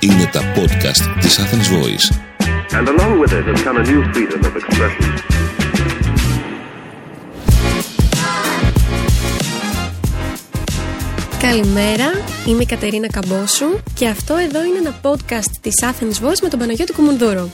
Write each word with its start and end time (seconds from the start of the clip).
Είναι 0.00 0.26
τα 0.32 0.40
podcast 0.54 1.20
της 1.20 1.38
Athens 1.38 1.68
Voice. 1.76 2.06
And 2.78 2.88
along 2.88 3.20
with 3.20 3.32
it 3.32 3.44
has 3.46 3.62
come 3.62 3.76
a 3.76 3.84
new 3.90 4.02
freedom 4.12 4.40
of 4.44 4.54
expression. 4.56 5.28
Καλημέρα, 11.40 12.04
είμαι 12.46 12.62
η 12.62 12.66
Κατερίνα 12.66 13.08
Καμπόσου 13.08 13.66
και 13.94 14.08
αυτό 14.08 14.36
εδώ 14.36 14.64
είναι 14.64 14.78
ένα 14.78 15.00
podcast 15.02 15.50
της 15.60 15.74
Athens 15.82 16.26
Voice 16.26 16.38
με 16.42 16.48
τον 16.48 16.58
Παναγιώτη 16.58 16.92
Κουμουνδούρο. 16.92 17.50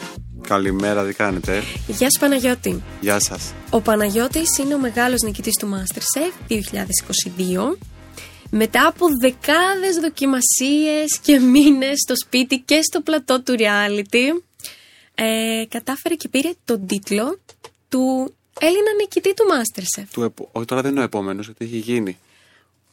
Καλημέρα, 0.49 1.07
τι 1.07 1.15
κάνετε; 1.15 1.63
Γεια 1.87 2.09
σου 2.11 2.21
Παναγιώτη. 2.21 2.83
Γεια 3.01 3.21
σας. 3.21 3.53
Ο 3.71 3.81
Παναγιώτης 3.81 4.59
είναι 4.59 4.75
ο 4.75 4.79
μεγάλος 4.79 5.21
νικητής 5.23 5.53
του 5.59 5.69
Masterchef 5.75 6.53
2022. 6.53 7.77
Μετά 8.51 8.87
από 8.87 9.07
δεκάδες 9.21 9.97
δοκιμασίες 10.01 11.19
και 11.23 11.39
μήνες 11.39 11.99
στο 11.99 12.15
σπίτι 12.25 12.59
και 12.65 12.81
στο 12.83 13.01
πλατό 13.01 13.43
του 13.43 13.55
reality, 13.59 14.43
ε, 15.15 15.65
κατάφερε 15.69 16.15
και 16.15 16.29
πήρε 16.29 16.49
τον 16.65 16.87
τίτλο 16.87 17.39
του 17.89 18.35
Έλληνα 18.61 18.95
νικητή 19.01 19.35
του 19.35 19.45
Masterchef. 19.51 20.05
Του 20.13 20.23
επο... 20.23 20.49
Όχι, 20.53 20.67
τώρα 20.67 20.83
δεν 20.83 20.91
είναι 20.91 21.01
ο 21.01 21.05
επόμενος, 21.05 21.45
γιατί 21.47 21.65
έχει 21.65 21.77
γίνει. 21.77 22.19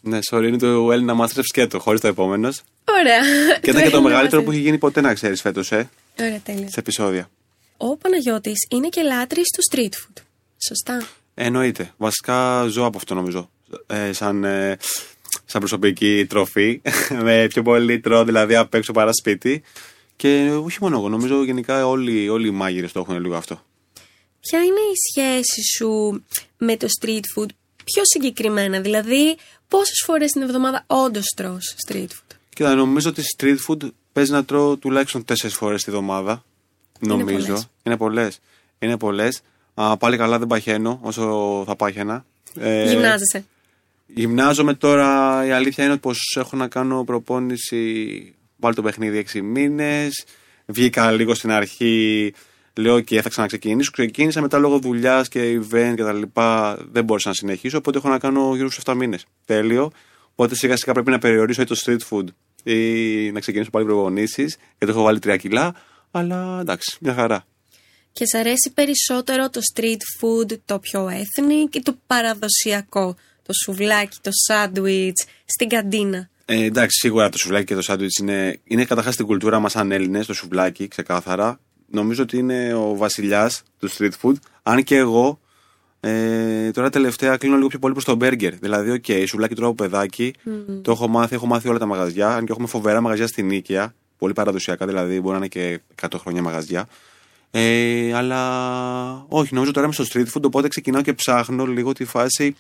Ναι, 0.01 0.19
sorry, 0.31 0.43
είναι 0.43 0.57
το 0.57 0.91
Έλληνα 0.91 1.15
Masterchef 1.21 1.43
σκέτο, 1.43 1.79
χωρίς 1.79 2.01
το 2.01 2.07
επόμενος. 2.07 2.61
Ωραία. 2.99 3.19
Και 3.61 3.69
ήταν 3.69 3.83
και 3.83 3.89
το 3.89 3.95
Έλληνα 3.95 4.01
μεγαλύτερο 4.01 4.41
Masterchef. 4.41 4.45
που 4.45 4.51
έχει 4.51 4.59
γίνει 4.61 4.77
ποτέ, 4.77 5.01
να 5.01 5.13
ξέρεις 5.13 5.41
φέτος, 5.41 5.71
ε, 5.71 5.89
Ωραία, 6.19 6.39
τέλεια. 6.39 6.67
σε 6.69 6.79
επεισόδια. 6.79 7.29
Ο 7.83 7.97
Παναγιώτης 7.97 8.67
είναι 8.69 8.87
και 8.87 9.01
λάτρης 9.01 9.47
του 9.47 9.61
street 9.71 9.93
food. 9.93 10.23
Σωστά. 10.67 11.07
Εννοείται. 11.33 11.93
Βασικά 11.97 12.67
ζω 12.67 12.85
από 12.85 12.97
αυτό 12.97 13.13
νομίζω. 13.13 13.49
Ε, 13.87 14.13
σαν, 14.13 14.43
ε, 14.43 14.77
σαν 15.45 15.59
προσωπική 15.59 16.25
τροφή. 16.29 16.81
με 17.23 17.47
πιο 17.49 17.61
πολύ 17.61 17.99
τρώω 17.99 18.23
δηλαδή 18.23 18.55
απ' 18.55 18.73
έξω 18.73 18.91
παρά 18.91 19.13
σπίτι. 19.13 19.63
Και 20.15 20.59
όχι 20.63 20.77
μόνο 20.81 20.97
εγώ, 20.97 21.09
νομίζω 21.09 21.43
γενικά 21.43 21.87
όλοι, 21.87 22.29
όλοι 22.29 22.47
οι 22.47 22.51
μάγειρες 22.51 22.91
το 22.91 22.99
έχουν 22.99 23.21
λίγο 23.21 23.35
αυτό. 23.35 23.61
Ποια 24.39 24.59
είναι 24.59 24.79
η 24.79 24.95
σχέση 25.11 25.61
σου 25.77 26.23
με 26.57 26.77
το 26.77 26.87
street 27.01 27.37
food 27.37 27.49
πιο 27.83 28.01
συγκεκριμένα, 28.03 28.79
δηλαδή 28.81 29.37
πόσες 29.67 30.03
φορές 30.05 30.31
την 30.31 30.41
εβδομάδα 30.41 30.83
όντως 30.87 31.25
τρως 31.35 31.75
street 31.87 32.07
food; 32.07 32.35
Κοίτα, 32.55 32.75
νομίζω 32.75 33.09
ότι 33.09 33.21
street 33.37 33.57
food 33.67 33.89
παίζει 34.13 34.31
να 34.31 34.45
τρώω 34.45 34.77
τουλάχιστον 34.77 35.25
τέσσερις 35.25 35.55
φορές 35.55 35.83
τη 35.83 35.91
βδομάδα. 35.91 36.43
Νομίζω. 37.07 37.25
πολλές. 37.25 37.69
Είναι 37.83 37.97
πολλές. 37.97 38.39
Είναι 38.79 38.97
πολλές. 38.97 39.41
Πάλι 39.99 40.17
καλά 40.17 40.39
δεν 40.39 40.47
παχαίνω 40.47 40.99
όσο 41.01 41.63
θα 41.65 41.75
πάχαινα. 41.75 42.25
Ε, 42.59 42.89
Γυμνάζεσαι. 42.89 43.45
Γυμνάζομαι 44.07 44.73
τώρα. 44.73 45.41
Η 45.45 45.51
αλήθεια 45.51 45.85
είναι 45.85 45.97
πως 45.97 46.35
έχω 46.39 46.57
να 46.57 46.67
κάνω 46.67 47.03
προπόνηση. 47.03 48.33
Πάλι 48.59 48.75
το 48.75 48.81
παιχνίδι 48.81 49.17
6 49.33 49.41
μήνες. 49.41 50.25
Βγήκα 50.65 51.11
λίγο 51.11 51.33
στην 51.33 51.51
αρχή. 51.51 52.33
Λέω 52.77 52.99
και 52.99 53.21
θα 53.21 53.29
ξαναξεκινήσω. 53.29 53.91
Ξεκίνησα 53.91 54.41
μετά 54.41 54.57
λόγω 54.57 54.79
δουλειάς 54.79 55.27
και 55.27 55.59
event 55.59 55.93
και 55.95 56.03
τα 56.03 56.13
λοιπά. 56.13 56.77
Δεν 56.91 57.03
μπόρεσα 57.03 57.27
να 57.27 57.33
συνεχίσω. 57.33 57.77
Οπότε 57.77 57.97
έχω 57.97 58.09
να 58.09 58.19
κάνω 58.19 58.55
γύρω 58.55 58.69
στους 58.71 58.83
7 58.85 58.93
μήνες. 58.95 59.25
Τέλειο. 59.45 59.91
Οπότε 60.31 60.55
σιγά 60.55 60.77
σιγά 60.77 60.93
πρέπει 60.93 61.09
να 61.09 61.17
περιορίσω 61.19 61.61
ή 61.61 61.65
το 61.65 61.75
street 61.85 61.99
food 62.09 62.25
ή 62.63 63.31
να 63.31 63.39
ξεκινήσω 63.39 63.69
πάλι 63.69 63.85
προπονήσεις. 63.85 64.57
Γιατί 64.77 64.93
έχω 64.93 65.03
βάλει 65.03 65.19
3 65.23 65.37
κιλά. 65.37 65.73
Αλλά 66.11 66.57
εντάξει, 66.61 66.97
μια 67.01 67.13
χαρά. 67.13 67.45
Και 68.11 68.25
σ' 68.25 68.33
αρέσει 68.33 68.71
περισσότερο 68.73 69.49
το 69.49 69.59
street 69.73 70.01
food, 70.19 70.57
το 70.65 70.79
πιο 70.79 71.05
ethnic 71.05 71.75
ή 71.75 71.81
το 71.81 71.97
παραδοσιακό, 72.07 73.15
το 73.45 73.53
σουβλάκι, 73.63 74.17
το 74.21 74.29
σάντουιτς, 74.47 75.25
στην 75.45 75.69
καντίνα; 75.69 76.29
Ε, 76.45 76.63
εντάξει, 76.63 76.99
σίγουρα 76.99 77.29
το 77.29 77.37
σουβλάκι 77.37 77.65
και 77.65 77.75
το 77.75 77.81
σάντουιτς 77.81 78.17
είναι, 78.17 78.59
είναι 78.63 78.85
καταρχάς 78.85 79.13
στην 79.13 79.25
κουλτούρα 79.25 79.59
μας 79.59 79.71
σαν 79.71 79.91
Έλληνες, 79.91 80.25
το 80.25 80.33
σουβλάκι, 80.33 80.87
ξεκάθαρα. 80.87 81.59
Νομίζω 81.89 82.23
ότι 82.23 82.37
είναι 82.37 82.73
ο 82.73 82.95
βασιλιάς 82.95 83.63
του 83.79 83.89
street 83.91 84.11
food. 84.21 84.33
Αν 84.63 84.83
και 84.83 84.95
εγώ 84.95 85.39
ε, 85.99 86.71
τώρα 86.71 86.89
τελευταία 86.89 87.37
κλίνω 87.37 87.55
λίγο 87.55 87.67
πιο 87.67 87.79
πολύ 87.79 87.93
προς 87.93 88.05
το 88.05 88.15
μπέργκερ. 88.15 88.55
Δηλαδή, 88.55 88.91
οκ, 88.91 89.05
σουβλάκι 89.27 89.55
τρώω 89.55 89.69
από 89.69 89.83
παιδάκι. 89.83 90.33
Το 90.81 90.91
έχω 90.91 91.07
μάθει, 91.07 91.35
έχω 91.35 91.45
μάθει 91.45 91.69
όλα 91.69 91.79
τα 91.79 91.85
μαγαζιά. 91.85 92.35
Αν 92.35 92.45
και 92.45 92.51
έχουμε 92.51 92.67
φοβερά 92.67 93.01
μαγαζιά 93.01 93.27
στην 93.27 93.45
Νίκαια. 93.45 93.93
Πολύ 94.21 94.33
παραδοσιακά, 94.33 94.85
δηλαδή 94.85 95.19
μπορεί 95.19 95.31
να 95.31 95.35
είναι 95.37 95.47
και 95.47 95.79
100 96.01 96.07
χρόνια 96.17 96.41
μαγαζιά. 96.41 96.87
Ε, 97.51 98.13
αλλά 98.13 99.25
όχι, 99.27 99.53
νομίζω 99.53 99.71
τώρα 99.71 99.85
είμαι 99.85 99.95
στο 99.95 100.05
street 100.13 100.37
food, 100.37 100.43
οπότε 100.43 100.67
ξεκινάω 100.67 101.01
και 101.01 101.13
ψάχνω 101.13 101.65
λίγο 101.65 101.93
τη 101.93 102.05
φάση 102.05 102.55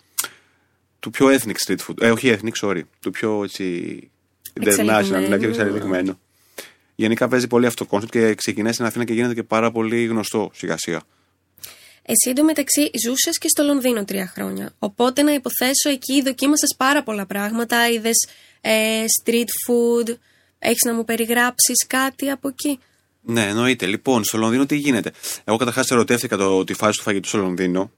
του 0.99 1.09
πιο 1.09 1.27
ethnic 1.27 1.55
street 1.67 1.77
food. 1.87 2.01
Ε, 2.01 2.11
όχι 2.11 2.37
ethnic, 2.37 2.67
sorry. 2.67 2.81
Του 2.99 3.11
πιο 3.11 3.43
έτσι. 3.43 3.63
international, 4.59 4.67
Εξελιγμένο. 4.67 5.19
δηλαδή 5.21 5.45
εξελιγμένο. 5.45 6.19
Γενικά 6.95 7.27
παίζει 7.27 7.47
πολύ 7.47 7.65
αυτό 7.65 7.85
το 7.85 7.97
concept 7.97 8.09
και 8.09 8.33
ξεκινάει 8.35 8.73
στην 8.73 8.85
Αθήνα 8.85 9.03
και 9.03 9.13
γίνεται 9.13 9.33
και 9.33 9.43
πάρα 9.43 9.71
πολύ 9.71 10.05
γνωστό 10.05 10.51
σιγά 10.53 10.77
σιγά. 10.77 11.01
Εσύ 12.01 12.29
εντωμεταξύ 12.29 12.89
ζούσες 13.05 13.37
και 13.37 13.47
στο 13.47 13.63
Λονδίνο 13.63 14.05
τρία 14.05 14.27
χρόνια. 14.27 14.73
Οπότε 14.79 15.21
να 15.21 15.33
υποθέσω 15.33 15.89
εκεί 15.89 16.21
δοκίμασες 16.21 16.75
πάρα 16.77 17.03
πολλά 17.03 17.25
πράγματα. 17.25 17.89
Είδες 17.89 18.27
ε, 18.61 19.03
street 19.23 19.49
food. 19.67 20.15
Έχεις 20.63 20.83
να 20.85 20.93
μου 20.93 21.05
περιγράψεις 21.05 21.87
κάτι 21.87 22.29
από 22.29 22.47
εκεί; 22.47 22.79
Ναι, 23.21 23.47
εννοείται. 23.47 23.85
Λοιπόν, 23.85 24.23
στο 24.23 24.37
Λονδίνο 24.37 24.65
τι 24.65 24.75
γίνεται; 24.75 25.11
Εγώ 25.43 25.57
καταρχάς 25.57 25.89
ερωτεύτηκα 25.89 26.37
το, 26.37 26.63
τη 26.63 26.73
φάση 26.73 26.97
του 26.97 27.03
φαγητού 27.03 27.27
στο 27.27 27.37
Λονδίνο. 27.37 27.91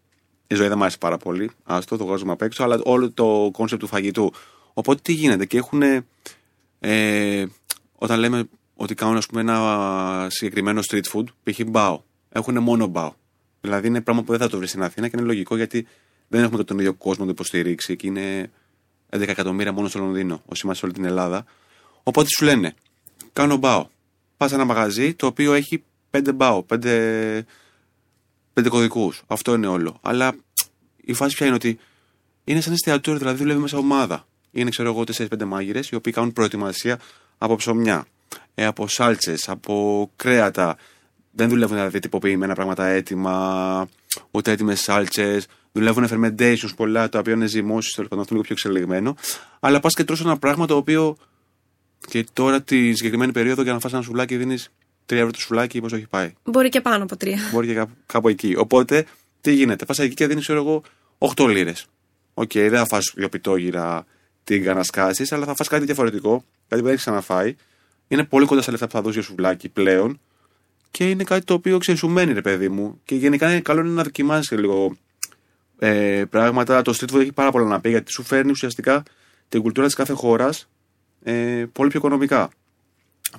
Η 0.47 0.55
ζωή 0.55 0.67
δεν 0.67 0.77
μου 0.77 0.83
άρεσε 0.83 0.97
πάρα 0.97 1.17
πολύ. 1.17 1.51
Άστο, 1.63 1.97
το 1.97 2.05
βγάζουμε 2.05 2.31
απ' 2.31 2.41
έξω, 2.41 2.63
αλλά 2.63 2.79
όλο 2.83 3.11
το 3.11 3.49
concept 3.51 3.81
του 3.81 3.87
φαγητού. 3.87 4.33
Οπότε 4.73 4.99
τι 5.03 5.13
γίνεται; 5.13 5.45
Και 5.45 5.57
έχουν. 5.57 5.81
Ε, 6.79 7.45
όταν 7.95 8.19
λέμε 8.19 8.49
ότι 8.75 8.95
κάνουν 8.95 9.17
ας 9.17 9.25
πούμε, 9.25 9.41
ένα 9.41 10.27
συγκεκριμένο 10.29 10.81
street 10.89 11.03
food, 11.13 11.23
π.χ. 11.43 11.59
μπάο. 11.65 12.01
Έχουν 12.29 12.59
μόνο 12.63 12.85
μπάο. 12.85 13.13
Δηλαδή 13.61 13.87
είναι 13.87 14.01
πράγμα 14.01 14.23
που 14.23 14.31
δεν 14.31 14.39
θα 14.39 14.49
το 14.49 14.57
βρεις 14.57 14.69
στην 14.69 14.83
Αθήνα 14.83 15.07
και 15.07 15.17
είναι 15.17 15.25
λογικό 15.25 15.55
γιατί 15.55 15.87
δεν 16.27 16.43
έχουμε 16.43 16.63
τον 16.63 16.79
ίδιο 16.79 16.93
κόσμο 16.93 17.25
να 17.25 17.25
το 17.25 17.31
υποστηρίξει 17.31 17.95
και 17.95 18.07
είναι 18.07 18.51
11 19.09 19.27
εκατομμύρια 19.27 19.71
μόνο 19.71 19.87
στο 19.87 19.99
Λονδίνο, 19.99 20.41
όσοι 20.45 20.61
είμαστε 20.63 20.79
σε 20.79 20.85
όλη 20.85 20.93
την 20.93 21.05
Ελλάδα. 21.05 21.45
Οπότε 22.03 22.27
σου 22.37 22.45
λένε, 22.45 22.75
κάνω 23.33 23.55
μπάο. 23.55 23.87
Πας 24.37 24.49
σε 24.49 24.55
ένα 24.55 24.65
μαγαζί 24.65 25.13
το 25.13 25.25
οποίο 25.25 25.53
έχει 25.53 25.83
5 26.11 26.33
μπάο, 26.35 26.65
5, 26.69 27.41
πέντε 28.53 28.69
κωδικούς. 28.69 29.23
Αυτό 29.27 29.53
είναι 29.53 29.67
όλο. 29.67 29.99
Αλλά 30.01 30.35
η 30.95 31.13
φάση 31.13 31.35
ποια 31.35 31.45
είναι 31.45 31.55
ότι 31.55 31.79
είναι 32.43 32.61
σαν 32.61 32.73
εστιατόριο, 32.73 33.19
δηλαδή 33.19 33.37
δουλεύει 33.37 33.59
μέσα 33.59 33.77
ομάδα. 33.77 34.27
Είναι, 34.51 34.69
ξέρω 34.69 34.89
εγώ, 34.89 35.03
4-5 35.17 35.45
μάγειρες 35.45 35.89
οι 35.89 35.95
οποίοι 35.95 36.13
κάνουν 36.13 36.33
προετοιμασία 36.33 36.99
από 37.37 37.55
ψωμιά, 37.55 38.05
ε, 38.55 38.65
από 38.65 38.87
σάλτσες, 38.87 39.49
από 39.49 40.09
κρέατα. 40.15 40.77
Δεν 41.31 41.49
δουλεύουν 41.49 41.75
δηλαδή 41.75 41.99
τυποποιημένα 41.99 42.53
πράγματα 42.53 42.85
έτοιμα, 42.85 43.87
ούτε 44.31 44.51
έτοιμες 44.51 44.81
σάλτσες. 44.81 45.45
Δουλεύουν 45.71 46.07
fermentations 46.09 46.75
πολλά, 46.75 47.09
τα 47.09 47.19
οποία 47.19 47.33
είναι 47.33 47.45
ζυμώσεις, 47.45 47.93
τέλος 47.93 48.09
πάντων 48.09 48.23
αυτό 48.23 48.35
είναι 48.35 48.43
λίγο 48.47 48.55
πιο 48.55 48.69
εξελιγμένο. 48.71 49.15
Αλλά 49.59 49.79
πας 49.79 49.93
και 49.93 50.03
τρως 50.03 50.21
ένα 50.25 50.37
πράγμα 50.37 50.65
το 50.65 50.75
οποίο 50.75 51.17
και 52.07 52.25
τώρα 52.33 52.61
τη 52.61 52.93
συγκεκριμένη 52.93 53.31
περίοδο 53.31 53.61
για 53.61 53.73
να 53.73 53.79
φας 53.79 53.93
ένα 53.93 54.01
σουβλάκι 54.01 54.37
δίνεις 54.37 54.71
3 55.05 55.15
ευρώ 55.15 55.31
το 55.31 55.39
σουβλάκι, 55.39 55.81
πόσο 55.81 55.95
έχει 55.95 56.07
πάει. 56.07 56.33
Μπορεί 56.43 56.69
και 56.69 56.81
πάνω 56.81 57.03
από 57.03 57.17
τρία. 57.17 57.37
Μπορεί 57.51 57.67
και 57.67 57.73
κάπου, 57.73 57.93
κάπου 58.05 58.27
εκεί. 58.27 58.55
Οπότε, 58.57 59.05
τι 59.41 59.53
γίνεται. 59.53 59.85
Πας 59.85 60.03
εκεί 60.03 60.13
και 60.13 60.27
δίνεις, 60.27 60.43
ξέρω 60.43 60.59
εγώ, 60.59 60.83
8 61.17 61.47
λίρες. 61.47 61.85
Οκ, 62.33 62.51
δεν 62.53 62.77
θα 62.77 62.85
φας 62.85 63.11
δύο 63.15 63.29
πιτόγυρα 63.29 64.63
να 64.63 64.83
σκάσεις, 64.83 65.25
αλλά 65.29 65.45
θα 65.45 65.55
φας 65.55 65.67
κάτι 65.67 65.85
διαφορετικό, 65.85 66.43
κάτι 66.67 66.81
που 66.81 66.87
δεν 66.87 66.93
έχεις 66.93 67.03
ξαναφάει. 67.03 67.55
Είναι 68.07 68.23
πολύ 68.23 68.45
κοντά 68.45 68.61
στα 68.61 68.71
λεφτά 68.71 68.85
που 68.85 68.91
θα 68.91 69.01
δώσεις 69.01 69.15
για 69.15 69.23
σουβλάκι 69.23 69.69
πλέον. 69.69 70.19
Και 70.91 71.09
είναι 71.09 71.23
κάτι 71.23 71.45
το 71.45 71.53
οποίο 71.53 71.77
ξέρεις, 71.77 71.99
σου 71.99 72.07
μένει, 72.07 72.33
ρε 72.33 72.41
παιδί 72.41 72.69
μου. 72.69 73.01
Και 73.05 73.15
γενικά 73.15 73.51
είναι 73.51 73.59
καλό 73.59 73.79
είναι 73.79 73.89
να 73.89 74.03
δοκιμάσεις 74.03 74.51
λίγο 74.51 74.97
ε, 75.79 76.23
πράγματα. 76.29 76.81
Το 76.81 76.93
street 76.99 77.15
food 77.15 77.19
έχει 77.19 77.31
πάρα 77.31 77.51
πολλά 77.51 77.67
να 77.67 77.81
πει 77.81 77.89
γιατί 77.89 78.11
σου 78.11 78.23
φέρνει 78.23 78.51
ουσιαστικά 78.51 79.03
την 79.49 79.61
κουλτούρα 79.61 79.85
της 79.85 79.95
κάθε 79.95 80.13
χώρας 80.13 80.67
ε, 81.23 81.65
πολύ 81.71 81.89
πιο 81.89 81.99
οικονομικά. 81.99 82.49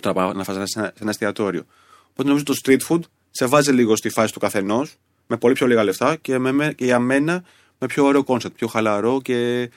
Τώρα 0.01 0.15
πάω 0.15 0.33
να 0.33 0.45
φας 0.45 0.55
σε 0.55 0.79
ένα, 0.79 0.87
σε 0.87 0.93
ένα 1.01 1.11
εστιατόριο. 1.11 1.65
Οπότε 2.11 2.29
νομίζω 2.29 2.45
το 2.45 2.55
street 2.65 2.81
food 2.89 3.01
σε 3.31 3.47
βάζει 3.47 3.73
λίγο 3.73 3.97
στη 3.97 4.09
φάση 4.09 4.33
του 4.33 4.39
καθενός 4.39 4.95
με 5.27 5.37
πολύ 5.37 5.55
πιο 5.55 5.67
λίγα 5.67 5.85
λεφτά 5.85 6.17
και, 6.17 6.39
με, 6.39 6.53
με- 6.53 6.73
και 6.73 6.85
για 6.85 6.99
μένα 6.99 7.45
με 7.79 7.87
πιο 7.87 8.05
ωραίο 8.05 8.25
concept, 8.25 8.57
πιο 8.57 8.67
χαλαρό 8.67 9.21
και, 9.23 9.71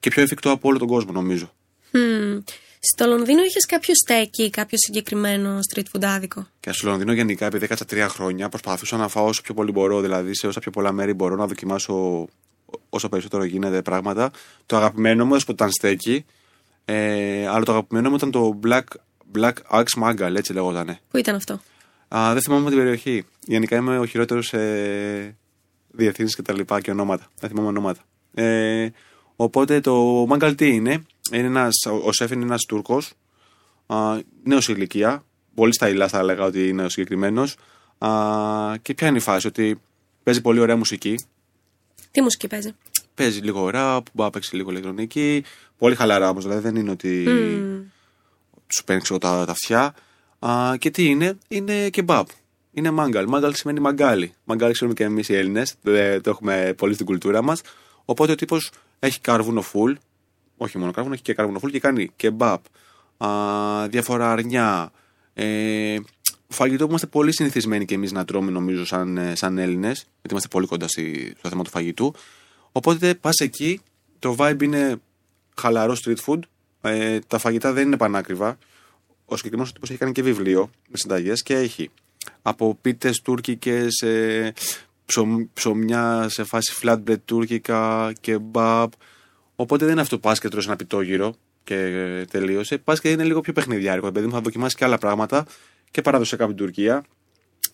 και 0.00 0.10
πιο 0.10 0.22
εφικτό 0.22 0.50
από 0.50 0.68
όλο 0.68 0.78
τον 0.78 0.88
κόσμο 0.88 1.12
νομίζω. 1.12 1.52
Μμμ. 1.92 2.40
Στο 2.80 3.06
Λονδίνο 3.06 3.42
είχες 3.42 3.66
κάποιο 3.66 3.94
στέκι, 4.04 4.50
κάποιο 4.50 4.78
συγκεκριμένο 4.78 5.58
street 5.74 5.82
food 5.92 6.04
άδικο; 6.04 6.46
Και 6.60 6.72
στο 6.72 6.88
Λονδίνο 6.88 7.12
γενικά, 7.12 7.46
επειδή 7.46 7.64
έκατσα 7.64 7.84
τρία 7.84 8.08
χρόνια, 8.08 8.48
προσπαθούσα 8.48 8.96
να 8.96 9.08
φάω 9.08 9.26
όσο 9.26 9.42
πιο 9.42 9.54
πολύ 9.54 9.70
μπορώ, 9.72 10.00
δηλαδή 10.00 10.34
σε 10.36 10.46
όσα 10.46 10.60
πιο 10.60 10.70
πολλά 10.70 10.92
μέρη 10.92 11.12
μπορώ 11.12 11.36
να 11.36 11.46
δοκιμάσω 11.46 12.26
όσο 12.88 13.08
περισσότερο 13.08 13.44
γίνεται 13.44 13.82
πράγματα. 13.82 14.30
Το 14.66 14.76
αγαπημένο 14.76 15.24
μου, 15.26 15.36
ήταν 15.48 15.70
στέκι, 15.70 16.24
ε, 16.84 17.46
αλλά 17.46 17.62
το 17.64 17.72
αγαπημένο 17.72 18.10
μου 18.10 18.16
ήταν 18.16 18.30
το 18.30 18.58
Black, 18.66 18.82
Black 19.34 19.52
Axe 19.70 20.02
Mangal, 20.02 20.34
έτσι 20.36 20.52
λέγονταν. 20.52 20.98
Πού 21.10 21.16
ήταν 21.16 21.34
αυτό; 21.34 21.60
Α, 22.08 22.32
δεν 22.32 22.42
θυμάμαι 22.42 22.68
την 22.68 22.78
περιοχή. 22.78 23.24
Γενικά 23.46 23.76
είμαι 23.76 23.98
ο 23.98 24.06
χειρότερος 24.06 24.52
ε, 24.52 25.36
διευθύνση 25.88 26.34
και 26.34 26.42
τα 26.42 26.52
λοιπά 26.52 26.80
και 26.80 26.90
ονόματα. 26.90 27.26
Δεν 27.40 27.50
θυμάμαι 27.50 27.68
ονόματα. 27.68 28.00
Ε, 28.34 28.88
Οπότε 29.36 29.80
το 29.80 29.94
Μάγκαλ 30.28 30.54
τι 30.54 30.74
είναι, 30.74 31.02
είναι 31.32 31.46
ένας, 31.46 31.72
ο 32.04 32.12
σεφ 32.12 32.30
είναι 32.30 32.44
ένας 32.44 32.64
Τούρκος, 32.64 33.12
νέος 34.42 34.68
ηλικία, 34.68 35.24
πολύ 35.54 35.74
σταϊλά 35.74 36.08
θα 36.08 36.18
έλεγα 36.18 36.44
ότι 36.44 36.68
είναι 36.68 36.84
ο 36.84 36.88
συγκεκριμένος. 36.88 37.56
Και 38.82 38.94
ποια 38.94 39.08
είναι 39.08 39.16
η 39.16 39.20
φάση, 39.20 39.46
ότι 39.46 39.80
παίζει 40.22 40.40
πολύ 40.40 40.60
ωραία 40.60 40.76
μουσική. 40.76 41.24
Τι 42.10 42.22
μουσική 42.22 42.46
παίζει; 42.46 42.74
Παίζει 43.14 43.40
λίγο 43.40 43.70
ραπ, 43.70 44.04
μπορεί 44.12 44.28
να 44.28 44.30
παίξει 44.30 44.56
λίγο 44.56 44.70
ηλεκτρονική. 44.70 45.44
Πολύ 45.78 45.94
χαλαρά 45.94 46.28
όμως, 46.28 46.42
δηλαδή 46.44 46.62
δεν 46.62 46.76
είναι 46.76 46.90
ότι 46.90 47.24
σου 48.76 48.84
παίρνει 48.84 49.02
ξέρω, 49.02 49.18
τα, 49.18 49.44
τα 49.44 49.50
αυτιά. 49.52 49.94
Α, 50.38 50.76
και 50.78 50.90
τι 50.90 51.04
είναι, 51.04 51.38
είναι 51.48 51.88
κεμπάπ. 51.90 52.28
Είναι 52.72 52.90
μάγκαλ. 52.90 53.26
Μάγκαλ 53.28 53.54
σημαίνει 53.54 53.80
μαγκάλι. 53.80 54.32
Μαγκάλι 54.44 54.72
ξέρουμε 54.72 54.94
και 54.96 55.04
εμείς 55.04 55.28
οι 55.28 55.34
Έλληνες, 55.34 55.74
το 56.22 56.30
έχουμε 56.30 56.74
πολύ 56.76 56.94
στην 56.94 57.06
κουλτούρα 57.06 57.42
μας. 57.42 57.60
Οπότε 58.04 58.32
ο 58.32 58.34
τύπος 58.34 58.70
έχει 58.98 59.20
κάρβουνο 59.20 59.60
φουλ, 59.62 59.92
όχι 60.56 60.78
μόνο 60.78 60.90
κάρβουνο, 60.90 61.14
έχει 61.14 61.22
και 61.22 61.34
κάρβουνο 61.34 61.58
φουλ 61.58 61.70
και 61.70 61.80
κάνει 61.80 62.10
κεμπάπ, 62.16 62.64
α, 63.16 63.28
διάφορα 63.88 64.32
αρνιά. 64.32 64.92
Ε, 65.34 65.96
φαγητό 66.48 66.82
που 66.84 66.88
είμαστε 66.88 67.06
πολύ 67.06 67.34
συνηθισμένοι 67.34 67.84
και 67.84 67.94
εμείς 67.94 68.12
να 68.12 68.24
τρώμε, 68.24 68.50
νομίζω, 68.50 68.84
σαν, 68.84 69.16
ε, 69.16 69.34
σαν 69.34 69.58
Έλληνες, 69.58 69.94
γιατί 69.96 70.28
είμαστε 70.30 70.48
πολύ 70.48 70.66
κοντά 70.66 70.88
στη- 70.88 71.34
στο 71.38 71.48
θέμα 71.48 71.64
του 71.64 71.70
φαγητού. 71.70 72.14
Οπότε 72.76 73.14
πας 73.14 73.36
εκεί, 73.36 73.80
το 74.18 74.36
vibe 74.38 74.62
είναι 74.62 74.96
χαλαρό 75.56 75.96
street 76.04 76.16
food. 76.26 76.38
Ε, 76.80 77.18
τα 77.26 77.38
φαγητά 77.38 77.72
δεν 77.72 77.86
είναι 77.86 77.96
πανάκριβα. 77.96 78.58
Ο 79.24 79.36
συγκεκριμένος 79.36 79.72
τύπος 79.72 79.90
έχει 79.90 79.98
κάνει 79.98 80.12
και 80.12 80.22
βιβλίο 80.22 80.70
με 80.88 80.96
συνταγές 80.96 81.42
και 81.42 81.54
έχει 81.54 81.90
από 82.42 82.78
πίτες 82.80 83.20
τουρκικές, 83.20 84.00
ε, 84.00 84.52
ψωμ, 85.04 85.44
ψωμιά 85.52 86.26
σε 86.28 86.44
φάση 86.44 86.74
flatbread 86.82 87.20
τουρκικά, 87.24 88.12
kebab. 88.26 88.88
Οπότε 89.56 89.84
δεν 89.84 89.92
είναι 89.92 90.00
αυτό 90.00 90.18
πας 90.18 90.40
και 90.40 90.48
τρως 90.48 90.66
ένα 90.66 90.76
πιτόγυρο 90.76 91.34
και 91.64 91.76
ε, 91.76 92.24
τελείωσε. 92.24 92.78
Πας 92.78 93.00
και 93.00 93.10
είναι 93.10 93.24
λίγο 93.24 93.40
πιο 93.40 93.52
παιχνιδιάρικο. 93.52 94.06
Επειδή 94.06 94.26
μου 94.26 94.32
θα 94.32 94.40
δοκιμάσεις 94.40 94.74
και 94.74 94.84
άλλα 94.84 94.98
πράγματα 94.98 95.46
και 95.90 96.02
παραδοσιακά 96.02 96.44
από 96.44 96.54
την 96.54 96.64
Τουρκία. 96.64 97.04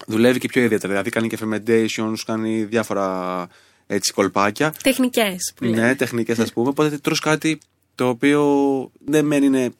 Δουλεύει 0.06 0.38
και 0.38 0.48
πιο 0.48 0.62
ιδιαίτερα. 0.62 0.92
Δηλαδή 0.92 1.10
κάνει 1.10 1.28
και 1.28 1.38
fermentations, 1.40 2.18
κάνει 2.26 2.64
διάφορα 2.64 3.48
έτσι 3.92 4.12
κολπάκια. 4.12 4.74
Τεχνικές 4.82 5.52
που 5.56 5.64
λέμε. 5.64 5.76
Ναι, 5.86 5.94
τεχνικέ 5.94 6.32
ας 6.38 6.52
πούμε. 6.52 6.68
Οπότε 6.68 6.98
τρως 6.98 7.20
κάτι 7.20 7.58
το 7.94 8.08
οποίο 8.08 8.42
δεν 9.04 9.24
μένει 9.24 9.46
είναι 9.46 9.70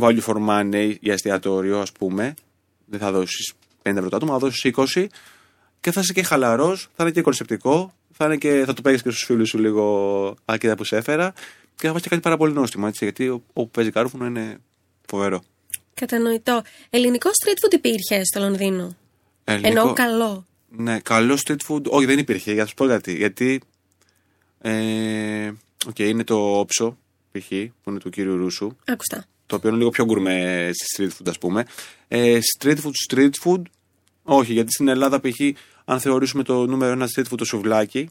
value 0.00 0.20
for 0.26 0.36
money 0.48 0.94
για 1.00 1.12
εστιατόριο, 1.12 1.80
ας 1.80 1.92
πούμε. 1.92 2.34
Δεν 2.86 3.00
θα 3.00 3.12
δώσεις 3.12 3.52
50 3.82 3.96
ευρώ 3.96 4.08
το 4.08 4.16
άτομο, 4.16 4.32
θα 4.32 4.38
δώσεις 4.38 4.64
20 4.64 5.06
και 5.80 5.92
θα 5.92 6.00
είσαι 6.00 6.12
και 6.12 6.22
χαλαρός, 6.22 6.88
θα 6.96 7.02
είναι 7.02 7.12
και 7.12 7.22
κονσεπτικό, 7.22 7.94
θα, 8.12 8.24
είναι 8.24 8.36
και, 8.36 8.62
θα 8.66 8.72
το 8.74 8.82
παίξει 8.82 9.02
και 9.02 9.10
στους 9.10 9.24
φίλους 9.24 9.48
σου 9.48 9.58
λίγο 9.58 10.36
άκυρα 10.44 10.74
που 10.74 10.84
σε 10.84 10.96
έφερα 10.96 11.32
και 11.74 11.86
θα 11.86 11.88
βάζεις 11.88 12.02
και 12.02 12.08
κάτι 12.08 12.20
πάρα 12.22 12.36
πολύ 12.36 12.52
νόστιμο. 12.52 12.84
Έτσι, 12.88 13.04
γιατί 13.04 13.28
ο- 13.28 13.42
όπου 13.52 13.70
παίζει 13.70 13.90
κάρφουνο 13.90 14.26
είναι 14.26 14.58
φοβερό. 15.08 15.42
Κατανοητό. 15.94 16.62
Ελληνικό 16.90 17.28
street 17.28 17.66
food 17.66 17.72
υπήρχε 17.74 18.24
στο 18.24 18.40
Λονδίνο; 18.40 18.96
Ελληνικό- 19.44 19.78
Εννοώ 19.78 19.92
καλό. 19.92 20.46
Ναι, 20.76 21.00
καλό 21.00 21.38
street 21.44 21.56
food. 21.68 21.82
Όχι, 21.84 22.06
δεν 22.06 22.18
υπήρχε. 22.18 22.52
Για 22.52 22.62
να 22.62 22.68
σου 22.68 22.74
πω 22.74 22.86
γιατί. 22.86 23.16
Γιατί. 23.16 23.60
Ε, 24.58 25.52
οκ, 25.86 25.98
είναι 25.98 26.24
το 26.24 26.58
Opso, 26.58 26.98
π.χ. 27.32 27.48
που 27.82 27.90
είναι 27.90 27.98
του 27.98 28.10
κύριου 28.10 28.36
Ρούσου. 28.36 28.76
Ακουστά. 28.84 29.24
το 29.46 29.56
οποίο 29.56 29.68
είναι 29.68 29.78
λίγο 29.78 29.90
πιο 29.90 30.04
γκουρμέ 30.04 30.70
στη 30.72 30.86
street 30.96 31.22
food, 31.22 31.26
ας 31.28 31.38
πούμε. 31.38 31.64
Ε, 32.08 32.38
street 32.58 32.76
food, 32.76 33.14
street 33.14 33.30
food, 33.44 33.62
όχι, 34.22 34.52
γιατί 34.52 34.72
στην 34.72 34.88
Ελλάδα, 34.88 35.20
π.χ., 35.20 35.40
αν 35.84 36.00
θεωρήσουμε 36.00 36.42
το 36.42 36.66
νούμερο 36.66 36.92
ένα 36.92 37.08
street 37.14 37.24
food 37.32 37.36
το 37.36 37.44
σουβλάκι, 37.44 38.10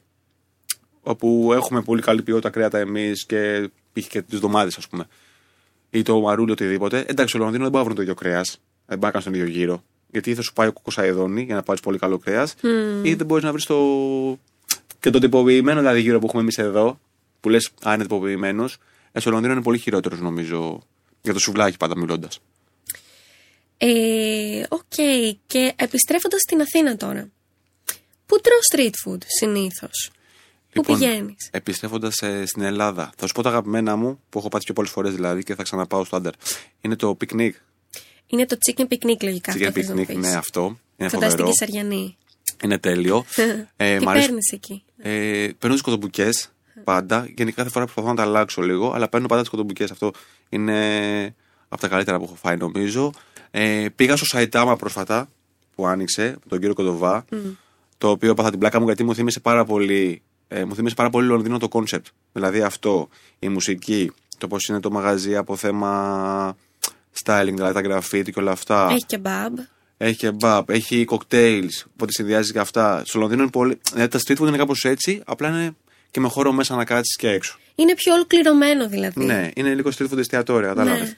όπου 1.01 1.49
έχουμε 1.53 1.81
πολύ 1.81 2.01
καλή 2.01 2.21
ποιότητα 2.21 2.49
κρέατα 2.49 2.77
εμείς 2.77 3.25
και 3.25 3.69
π.χ. 3.93 4.07
και 4.07 4.21
τις 4.21 4.33
ντομάτες, 4.33 4.71
ας 4.77 4.87
πούμε, 4.87 5.07
ή 5.89 6.01
το 6.01 6.19
μαρούλι, 6.19 6.51
οτιδήποτε. 6.51 6.99
Εντάξει, 7.07 7.27
στο 7.27 7.37
Λονδίνο 7.37 7.63
δεν 7.63 7.71
μπορεί 7.71 7.77
να 7.77 7.83
βρουν 7.83 7.95
το 7.95 8.01
ίδιο 8.01 8.13
κρέας, 8.13 8.61
δεν 8.85 8.97
μπορεί 8.97 9.13
να 9.13 9.21
κάνει 9.21 9.23
τον 9.23 9.33
ίδιο 9.33 9.59
γύρο. 9.59 9.83
Γιατί 10.11 10.29
ή 10.29 10.35
θα 10.35 10.41
σου 10.41 10.53
πάει 10.53 10.67
ο 10.67 10.73
κούκος 10.73 11.07
αηδόνι 11.07 11.41
για 11.41 11.55
να 11.55 11.63
πάρεις 11.63 11.81
πολύ 11.81 11.97
καλό 11.97 12.17
κρέας, 12.17 12.55
ή 13.01 13.13
δεν 13.13 13.25
μπορείς 13.25 13.43
να 13.43 13.51
βρεις 13.51 13.65
το. 13.65 13.77
και 14.99 15.09
το 15.09 15.19
τυποποιημένο 15.19 15.79
δηλαδή 15.79 16.01
γύρο 16.01 16.19
που 16.19 16.25
έχουμε 16.25 16.41
εμείς 16.41 16.57
εδώ, 16.57 16.99
που 17.39 17.49
λες, 17.49 17.71
Α, 17.87 17.93
είναι 17.93 18.03
τυποποιημένος. 18.03 18.77
Ε, 19.11 19.19
στο 19.19 19.29
Λονδίνο 19.29 19.53
είναι 19.53 19.61
πολύ 19.61 19.77
χειρότερος, 19.77 20.19
νομίζω, 20.19 20.81
για 21.21 21.33
το 21.33 21.39
σουβλάκι 21.39 21.77
πάντα 21.77 21.97
μιλώντας. 21.97 22.39
Ε, 23.77 24.63
Οκ. 24.69 24.93
Και 25.47 25.73
επιστρέφοντας 25.75 26.41
στην 26.41 26.61
Αθήνα 26.61 26.97
τώρα. 26.97 27.29
Πού 28.25 28.39
τρώω 28.41 28.59
street 28.73 28.93
food 29.05 29.21
συνήθως; 29.25 30.11
Πού 30.73 30.81
πηγαίνεις; 30.81 31.49
Επιστρέφοντας 31.51 32.21
ε, 32.21 32.45
στην 32.45 32.61
Ελλάδα, 32.61 33.11
θα 33.17 33.27
σου 33.27 33.33
πω 33.33 33.41
τα 33.41 33.49
αγαπημένα 33.49 33.95
μου 33.95 34.19
που 34.29 34.39
έχω 34.39 34.49
πάει 34.49 34.63
πιο 34.63 34.73
πολλές 34.73 34.91
φορές 34.91 35.13
δηλαδή 35.13 35.43
και 35.43 35.55
θα 35.55 35.63
ξαναπάω 35.63 36.03
στάνταρ. 36.03 36.33
Είναι 36.81 36.95
το 36.95 37.15
picnic. 37.15 37.55
Είναι 38.31 38.45
το 38.45 38.57
chicken 38.67 38.81
picnic 38.83 39.23
λογικά. 39.23 39.53
Chicken 39.53 39.61
αυτό 39.67 39.71
θες 39.71 39.87
να 39.87 39.95
μου 39.95 40.01
picnic, 40.01 40.05
πεις. 40.07 40.17
ναι, 40.17 40.35
αυτό. 40.35 40.61
Είναι 40.97 41.09
Κοντά 41.09 41.29
στην 41.29 41.29
φοβερό. 41.29 41.49
Καισαριανή. 41.49 42.17
Είναι 42.63 42.77
τέλειο. 42.77 43.25
ε, 43.75 43.97
Τι 43.97 44.03
μ' 44.05 44.09
αρέσει- 44.09 44.25
παίρνεις 44.27 44.51
εκεί; 44.51 44.83
Ε, 44.97 45.47
παίρνω 45.59 45.75
τις 45.75 45.83
κοτομπουκιές 45.83 46.51
πάντα. 46.83 47.25
Γενικά 47.35 47.55
κάθε 47.55 47.69
φορά 47.69 47.85
προσπαθώ 47.85 48.07
να 48.09 48.15
τα 48.15 48.21
αλλάξω 48.21 48.61
λίγο, 48.61 48.91
αλλά 48.91 49.07
παίρνω 49.09 49.27
πάντα 49.27 49.41
τις 49.41 49.49
κοτομπουκιές. 49.49 49.91
Αυτό 49.91 50.11
είναι 50.49 51.35
από 51.69 51.81
τα 51.81 51.87
καλύτερα 51.87 52.17
που 52.17 52.23
έχω 52.23 52.35
φάει, 52.35 52.57
νομίζω. 52.57 53.11
Ε, 53.51 53.85
πήγα 53.95 54.15
στο 54.15 54.25
Σαϊτάμα 54.25 54.75
πρόσφατα 54.75 55.29
που 55.75 55.85
άνοιξε, 55.87 56.23
με 56.23 56.39
τον 56.49 56.59
κύριο 56.59 56.73
Κοντοβά. 56.73 57.25
Το 57.97 58.09
οποίο 58.09 58.29
έπαθα 58.31 58.49
την 58.49 58.59
πλάκα 58.59 58.79
μου 58.79 58.85
γιατί 58.85 59.03
μου 59.03 59.15
θύμισε 59.15 59.39
πάρα 59.39 59.65
πολύ. 59.65 60.21
Ε, 60.47 60.65
μου 60.65 60.75
θύμισε 60.75 60.95
πάρα 60.95 61.09
πολύ 61.09 61.27
Λονδίνο 61.27 61.57
το 61.57 61.67
concept. 61.67 62.05
Δηλαδή 62.31 62.61
αυτό, 62.61 63.09
η 63.39 63.49
μουσική, 63.49 64.11
το 64.37 64.47
πώς 64.47 64.65
είναι 64.67 64.79
το 64.79 64.91
μαγαζί 64.91 65.35
από 65.35 65.55
θέμα 65.55 66.57
styling, 67.23 67.53
δηλαδή 67.53 67.73
τα 67.73 67.81
γραφίτι 67.81 68.31
και 68.31 68.39
όλα 68.39 68.51
αυτά. 68.51 68.87
Έχει 68.91 69.05
και 69.05 69.17
μπαμπ. 69.17 69.57
Έχει 69.97 70.15
κεμπάπ, 70.15 70.69
έχει 70.69 71.05
cocktails, 71.09 71.69
οπότε 71.93 72.11
συνδυάζει 72.11 72.51
και 72.51 72.59
αυτά. 72.59 73.01
Στο 73.05 73.19
Λονδίνο 73.19 73.41
είναι 73.41 73.51
πολύ. 73.51 73.79
Δηλαδή 73.91 74.07
τα 74.09 74.19
street 74.27 74.37
food 74.43 74.47
είναι 74.47 74.57
κάπως 74.57 74.83
έτσι, 74.85 75.21
απλά 75.25 75.47
είναι 75.47 75.75
και 76.11 76.19
με 76.19 76.27
χώρο 76.27 76.51
μέσα 76.51 76.75
να 76.75 76.85
κάτσεις 76.85 77.15
και 77.15 77.29
έξω. 77.29 77.57
Είναι 77.75 77.95
πιο 77.95 78.13
ολοκληρωμένο 78.13 78.87
δηλαδή. 78.87 79.25
Ναι, 79.25 79.49
είναι 79.55 79.73
λίγο 79.73 79.89
street 79.97 80.09
food 80.09 80.17
εστιατόρια, 80.17 80.67
κατάλαβες. 80.67 81.15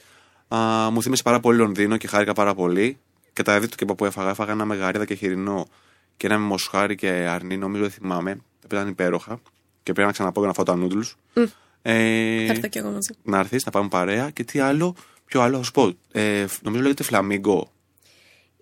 Ναι. 0.48 0.90
μου 0.90 1.02
θύμισε 1.02 1.22
πάρα 1.22 1.40
πολύ 1.40 1.58
Λονδίνο 1.58 1.96
και 1.96 2.06
χάρηκα 2.06 2.32
πάρα 2.32 2.54
πολύ. 2.54 2.98
Και 3.32 3.42
τα 3.42 3.56
είδη 3.56 3.68
του 3.68 3.76
κεμπάπ 3.76 3.96
που 3.96 4.04
έφαγα, 4.04 4.30
έφαγα 4.30 4.52
ένα 4.52 4.64
με 4.64 4.74
γαρίδα 4.76 5.04
και 5.04 5.14
χοιρινό 5.14 5.66
και 6.16 6.26
ένα 6.26 6.38
με 6.38 6.46
μοσχάρι 6.46 6.94
και 6.94 7.08
αρνί, 7.08 7.56
νομίζω 7.56 7.82
δεν 7.82 7.92
θυμάμαι. 7.92 8.30
Τα 8.34 8.40
οποία 8.64 8.78
ήταν 8.78 8.90
υπέροχα. 8.90 9.40
Και 9.82 9.92
πρέπει 9.92 10.06
να 10.06 10.12
ξαναπώ 10.12 10.40
για 10.40 10.48
να 10.48 10.54
φάω 10.54 10.64
τα 10.64 10.78
noodles. 10.82 11.42
Ε, 11.82 12.46
Θα 12.46 12.52
έρθω 12.52 12.68
κι 12.68 12.78
εγώ 12.78 12.90
μαζί. 12.90 13.14
να 13.22 13.38
έρθεις, 13.38 13.64
να 13.64 13.70
πάμε 13.70 13.88
παρέα. 13.88 14.30
Και 14.30 14.44
τι 14.44 14.58
άλλο, 14.58 14.94
ποιο 15.34 15.42
άλλο, 15.42 15.56
θα 15.56 15.62
σου 15.62 15.70
πω. 15.70 15.92
Ε, 16.12 16.44
νομίζω 16.62 16.82
λέγεται 16.82 17.02
φλαμίγκο. 17.02 17.72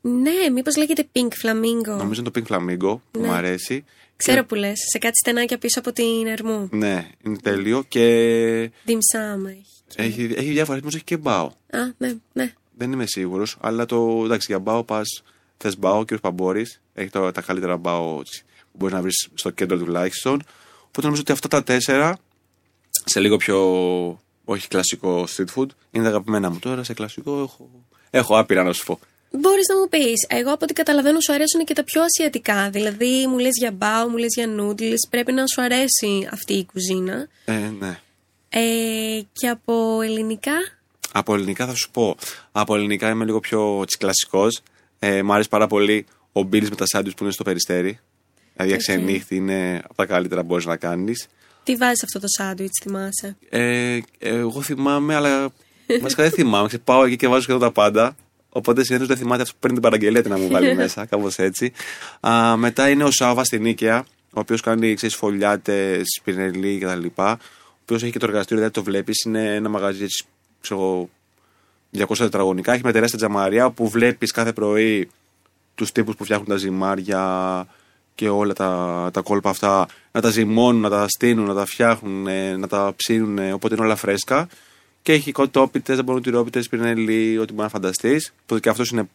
Ναι, 0.00 0.50
μήπως 0.52 0.76
λέγεται 0.76 1.08
pink 1.12 1.46
flamingo. 1.46 1.96
Νομίζω 1.98 2.20
είναι 2.20 2.30
το 2.30 2.40
pink 2.40 2.52
flamingo 2.52 2.98
που 3.10 3.20
Ναι. 3.20 3.26
μου 3.26 3.32
αρέσει. 3.32 3.84
Ξέρω 4.16 4.44
που 4.44 4.54
λες. 4.54 4.78
Σε 4.92 4.98
κάτι 4.98 5.16
στενάκια 5.16 5.58
πίσω 5.58 5.78
από 5.78 5.92
την 5.92 6.26
Ερμού. 6.26 6.68
Ναι, 6.72 7.08
είναι 7.24 7.36
τέλειο 7.42 7.82
και 7.88 8.70
Dim 8.86 8.90
sum 8.90 9.46
έχει. 9.46 9.64
έχει, 9.96 10.22
έχει 10.36 10.50
διάφορα. 10.50 10.78
Νομίζω 10.78 10.96
έχει 10.96 11.04
και 11.04 11.16
μπάο. 11.16 11.44
Α, 11.70 11.78
ναι, 11.98 12.14
ναι. 12.32 12.52
Δεν 12.76 12.92
είμαι 12.92 13.04
σίγουρος, 13.06 13.56
αλλά 13.60 13.86
το 13.86 14.22
εντάξει 14.24 14.46
για 14.50 14.58
μπάο 14.58 14.84
πας. 14.84 15.22
Θες 15.56 15.78
μπάο, 15.78 15.98
ο 15.98 16.04
κ. 16.04 16.14
Παμπόρης 16.18 16.80
έχει 16.94 17.10
το, 17.10 17.32
τα 17.32 17.40
καλύτερα 17.40 17.76
μπάο 17.76 18.20
έτσι, 18.20 18.42
που 18.62 18.76
μπορείς 18.78 18.94
να 18.94 19.00
βρεις 19.02 19.28
στο 19.34 19.50
κέντρο 19.50 19.78
τουλάχιστον. 19.78 20.42
Οπότε 20.86 21.02
νομίζω 21.02 21.20
ότι 21.20 21.32
αυτά 21.32 21.48
τα 21.48 21.62
τέσσερα 21.62 22.18
σε 23.04 23.20
λίγο 23.20 23.36
πιο 23.36 23.58
όχι 24.44 24.68
κλασικό 24.68 25.26
street 25.36 25.54
food 25.54 25.66
είναι 25.90 26.04
τα 26.04 26.08
αγαπημένα 26.10 26.50
μου. 26.50 26.58
Τώρα 26.58 26.82
σε 26.82 26.94
κλασικό 26.94 27.40
έχω, 27.40 27.70
έχω 28.10 28.38
άπειρα 28.38 28.62
να 28.62 28.72
σου 28.72 28.84
πω. 28.84 28.98
Μπορείς 29.30 29.68
να 29.68 29.76
μου 29.78 29.88
πεις, 29.88 30.26
εγώ 30.28 30.52
από 30.52 30.64
ό,τι 30.64 30.72
καταλαβαίνω 30.72 31.20
σου 31.20 31.32
αρέσουν 31.32 31.64
και 31.64 31.74
τα 31.74 31.84
πιο 31.84 32.02
ασιατικά. 32.02 32.70
Δηλαδή, 32.70 33.26
μου 33.26 33.38
λες 33.38 33.52
για 33.58 33.70
μπάου, 33.70 34.08
μου 34.08 34.16
λες 34.16 34.34
για 34.36 34.46
noodles. 34.58 35.08
Πρέπει 35.10 35.32
να 35.32 35.46
σου 35.46 35.62
αρέσει 35.62 36.28
αυτή 36.32 36.52
η 36.52 36.64
κουζίνα. 36.64 37.28
Ε, 37.44 37.70
ναι. 37.78 37.98
Ε, 38.48 39.20
και 39.32 39.48
από 39.48 40.00
ελληνικά; 40.02 40.52
Από 41.12 41.34
ελληνικά 41.34 41.66
θα 41.66 41.74
σου 41.74 41.90
πω. 41.90 42.16
Από 42.52 42.74
ελληνικά 42.74 43.10
είμαι 43.10 43.24
λίγο 43.24 43.40
πιο 43.40 43.84
κλασικός. 43.98 44.60
Ε, 44.98 45.22
μ' 45.22 45.32
αρέσει 45.32 45.48
πάρα 45.48 45.66
πολύ 45.66 46.06
ο 46.32 46.42
Μπίλι 46.42 46.68
με 46.68 46.76
τα 46.76 46.86
σάντουιτς 46.86 47.14
που 47.14 47.22
είναι 47.22 47.32
στο 47.32 47.42
περιστέρι. 47.42 47.98
Δηλαδή, 48.56 48.74
okay. 48.74 48.78
ξενύχτη 48.78 49.36
είναι 49.36 49.80
από 49.84 49.94
τα 49.94 50.06
καλύτερα 50.06 50.40
που 50.40 50.46
μπορείς 50.46 50.66
να 50.66 50.76
κάνεις. 50.76 51.28
Τι 51.64 51.76
βάζεις 51.76 52.02
αυτό 52.02 52.20
το 52.20 52.26
σάντουιτς, 52.28 52.80
θυμάσαι; 52.82 53.36
Ε, 53.48 53.98
εγώ 54.18 54.62
θυμάμαι, 54.62 55.14
αλλά. 55.14 55.52
Βασικά 56.00 56.22
δεν 56.22 56.32
θυμάμαι. 56.32 56.66
Ξέρω, 56.66 56.82
πάω 56.84 57.04
εκεί 57.04 57.16
και 57.16 57.28
βάζω 57.28 57.42
σχεδόν 57.42 57.60
τα 57.60 57.70
πάντα. 57.70 58.16
Οπότε 58.48 58.84
συνήθως 58.84 59.08
δεν 59.08 59.16
θυμάται 59.16 59.42
αυτό 59.42 59.54
που 59.54 59.60
παίρνει 59.60 59.78
την 59.78 59.90
παραγγελία 59.90 60.22
τι 60.22 60.28
να 60.28 60.38
μου 60.38 60.48
βάλει 60.48 60.74
μέσα, 60.82 61.06
κάπως 61.06 61.38
έτσι. 61.38 61.72
Α, 62.20 62.56
μετά 62.56 62.88
είναι 62.88 63.04
ο 63.04 63.10
Σάβα 63.10 63.44
στην 63.44 63.62
Νίκαια, 63.62 64.04
ο 64.32 64.40
οποίος 64.40 64.60
κάνει 64.60 64.94
ξέρεις, 64.94 65.16
φωλιάτες, 65.16 66.02
σπινελί 66.18 66.78
κτλ. 66.78 67.06
Ο 67.16 67.36
οποίος 67.82 68.02
έχει 68.02 68.12
και 68.12 68.18
το 68.18 68.26
εργαστήριο, 68.26 68.56
δηλαδή 68.56 68.72
το 68.72 68.82
βλέπεις. 68.82 69.22
Είναι 69.24 69.54
ένα 69.54 69.68
μαγαζί 69.68 70.02
έτσι, 70.02 70.24
ξέρω, 70.60 70.80
εγώ, 70.80 71.10
200 72.06 72.16
τετραγωνικά. 72.16 72.72
Έχει 72.72 72.82
με 72.84 72.92
τεράστια 72.92 73.18
τζαμαρία 73.18 73.70
που 73.70 73.88
βλέπεις 73.88 74.30
κάθε 74.30 74.52
πρωί 74.52 75.10
τους 75.74 75.92
τύπους 75.92 76.14
που 76.16 76.24
φτιάχνουν 76.24 76.48
τα 76.48 76.56
ζυμάρια 76.56 77.66
και 78.14 78.28
όλα 78.28 78.52
τα, 78.52 79.10
τα 79.12 79.20
κόλπα 79.20 79.50
αυτά 79.50 79.86
να 80.12 80.20
τα 80.20 80.30
ζυμώνουν, 80.30 80.80
να 80.80 80.90
τα 80.90 81.08
στήνουν, 81.08 81.46
να 81.46 81.54
τα 81.54 81.64
φτιάχνουν, 81.64 82.26
ε, 82.26 82.56
να 82.56 82.68
τα 82.68 82.92
ψήνουν, 82.96 83.38
ε, 83.38 83.52
οπότε 83.52 83.74
είναι 83.74 83.84
όλα 83.84 83.96
φρέσκα. 83.96 84.48
Και 85.02 85.12
έχει 85.12 85.32
κοτόπιτες, 85.32 85.96
δεν 85.96 86.04
μπορούν 86.04 86.22
τυρόπιτες, 86.22 86.68
πεϊνιρλί, 86.68 87.38
ό,τι 87.38 87.52
μπορείς 87.52 87.62
να 87.62 87.68
φανταστείς. 87.68 88.34
Οπότε 88.42 88.60
και 88.60 88.68
αυτός 88.68 88.90
είναι. 88.90 89.08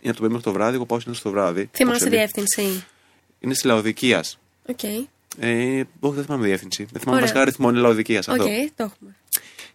Είναι 0.00 0.10
από 0.10 0.12
το 0.12 0.18
πρωί 0.18 0.28
μέχρι 0.28 0.44
το 0.44 0.52
βράδυ. 0.52 0.74
Εγώ 0.74 0.86
πάω 0.86 1.00
συνήθως 1.00 1.22
το 1.22 1.30
βράδυ. 1.30 1.68
Θυμάσαι 1.72 1.98
Ξέρει. 1.98 2.16
διεύθυνση; 2.16 2.84
Είναι 3.40 3.54
στη 3.54 3.66
Λαοδικίας. 3.66 4.38
Οκ. 4.68 4.82
Ε, 5.38 5.82
όχι, 6.00 6.14
δεν 6.14 6.24
θυμάμαι 6.24 6.46
διεύθυνση. 6.46 6.84
Δεν 6.90 7.00
θυμάμαι 7.00 7.10
Ωραία. 7.10 7.20
βασικά 7.20 7.40
αριθμό, 7.40 7.68
είναι 7.68 7.78
Λαοδικίας 7.78 8.28
Οκ, 8.28 8.40
αυτό. 8.40 8.46
το 8.76 8.82
έχουμε. 8.82 9.16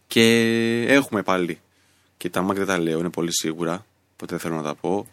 Και 0.08 0.86
έχουμε 0.88 1.24
πάλι. 1.24 1.60
Και 2.17 2.29
τα 2.29 2.41
Mac 2.41 2.57
δεν 2.58 2.65
τα 2.65 2.79
λέω, 2.79 3.00
είναι 3.00 3.10
πολύ 3.10 3.34
σίγουρα. 3.34 3.86
Οπότε 4.13 4.36
δεν 4.36 4.39
θέλω 4.39 4.56
να 4.56 4.62
τα 4.62 4.75
πω. 4.75 5.08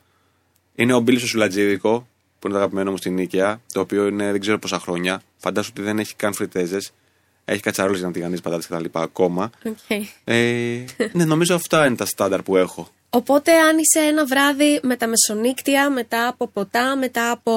Είναι 0.75 0.95
ο 0.95 1.01
Μπίλης 1.01 1.23
ο 1.23 1.27
Σουβλατζίδικο, 1.27 2.07
που 2.45 2.51
είναι 2.51 2.59
το 2.59 2.65
αγαπημένο 2.65 2.91
μου 2.91 2.97
στην 2.97 3.15
Νίκαια, 3.15 3.61
το 3.73 3.81
οποίο 3.81 4.07
είναι 4.07 4.31
δεν 4.31 4.41
ξέρω 4.41 4.59
πόσα 4.59 4.79
χρόνια. 4.79 5.23
Φαντάσου 5.37 5.71
ότι 5.73 5.83
δεν 5.83 5.99
έχει 5.99 6.15
καν 6.15 6.35
φριτέζα. 6.35 6.79
Έχει 7.45 7.61
κατσαρόλες 7.61 7.99
για 7.99 8.07
να 8.07 8.13
τηγανίσει 8.13 8.43
πατάτες 8.43 8.67
και 8.67 8.73
τα 8.73 8.81
λοιπά 8.81 9.01
ακόμα. 9.03 9.51
Οκ. 9.65 10.07
Ε, 10.25 10.85
ναι, 11.13 11.25
νομίζω 11.25 11.55
αυτά 11.55 11.87
είναι 11.87 11.97
τα 11.97 12.07
στάνταρ 12.07 12.43
που 12.43 12.57
έχω. 12.57 12.89
Οπότε 13.11 13.53
αν 13.53 13.79
είσαι 13.79 13.99
ένα 14.09 14.27
βράδυ 14.27 14.81
μεταμεσονύκτια, 14.83 15.91
μετά 15.91 16.27
από 16.27 16.49
ποτά, 16.49 16.97
μετά 16.97 17.31
από 17.31 17.53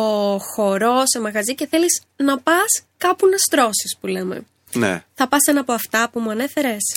χορό 0.53 1.01
σε 1.05 1.19
μαγαζί 1.19 1.55
και 1.55 1.67
θέλεις 1.67 2.01
να 2.15 2.39
πας 2.39 2.83
κάπου 2.97 3.27
να 3.27 3.37
στρώσεις 3.37 3.97
που 3.99 4.07
λέμε. 4.07 4.45
Ναι. 4.73 5.03
Θα 5.13 5.27
πας 5.27 5.45
ένα 5.47 5.59
από 5.59 5.73
αυτά 5.73 6.09
που 6.11 6.19
μου 6.19 6.29
ανέφερες; 6.29 6.95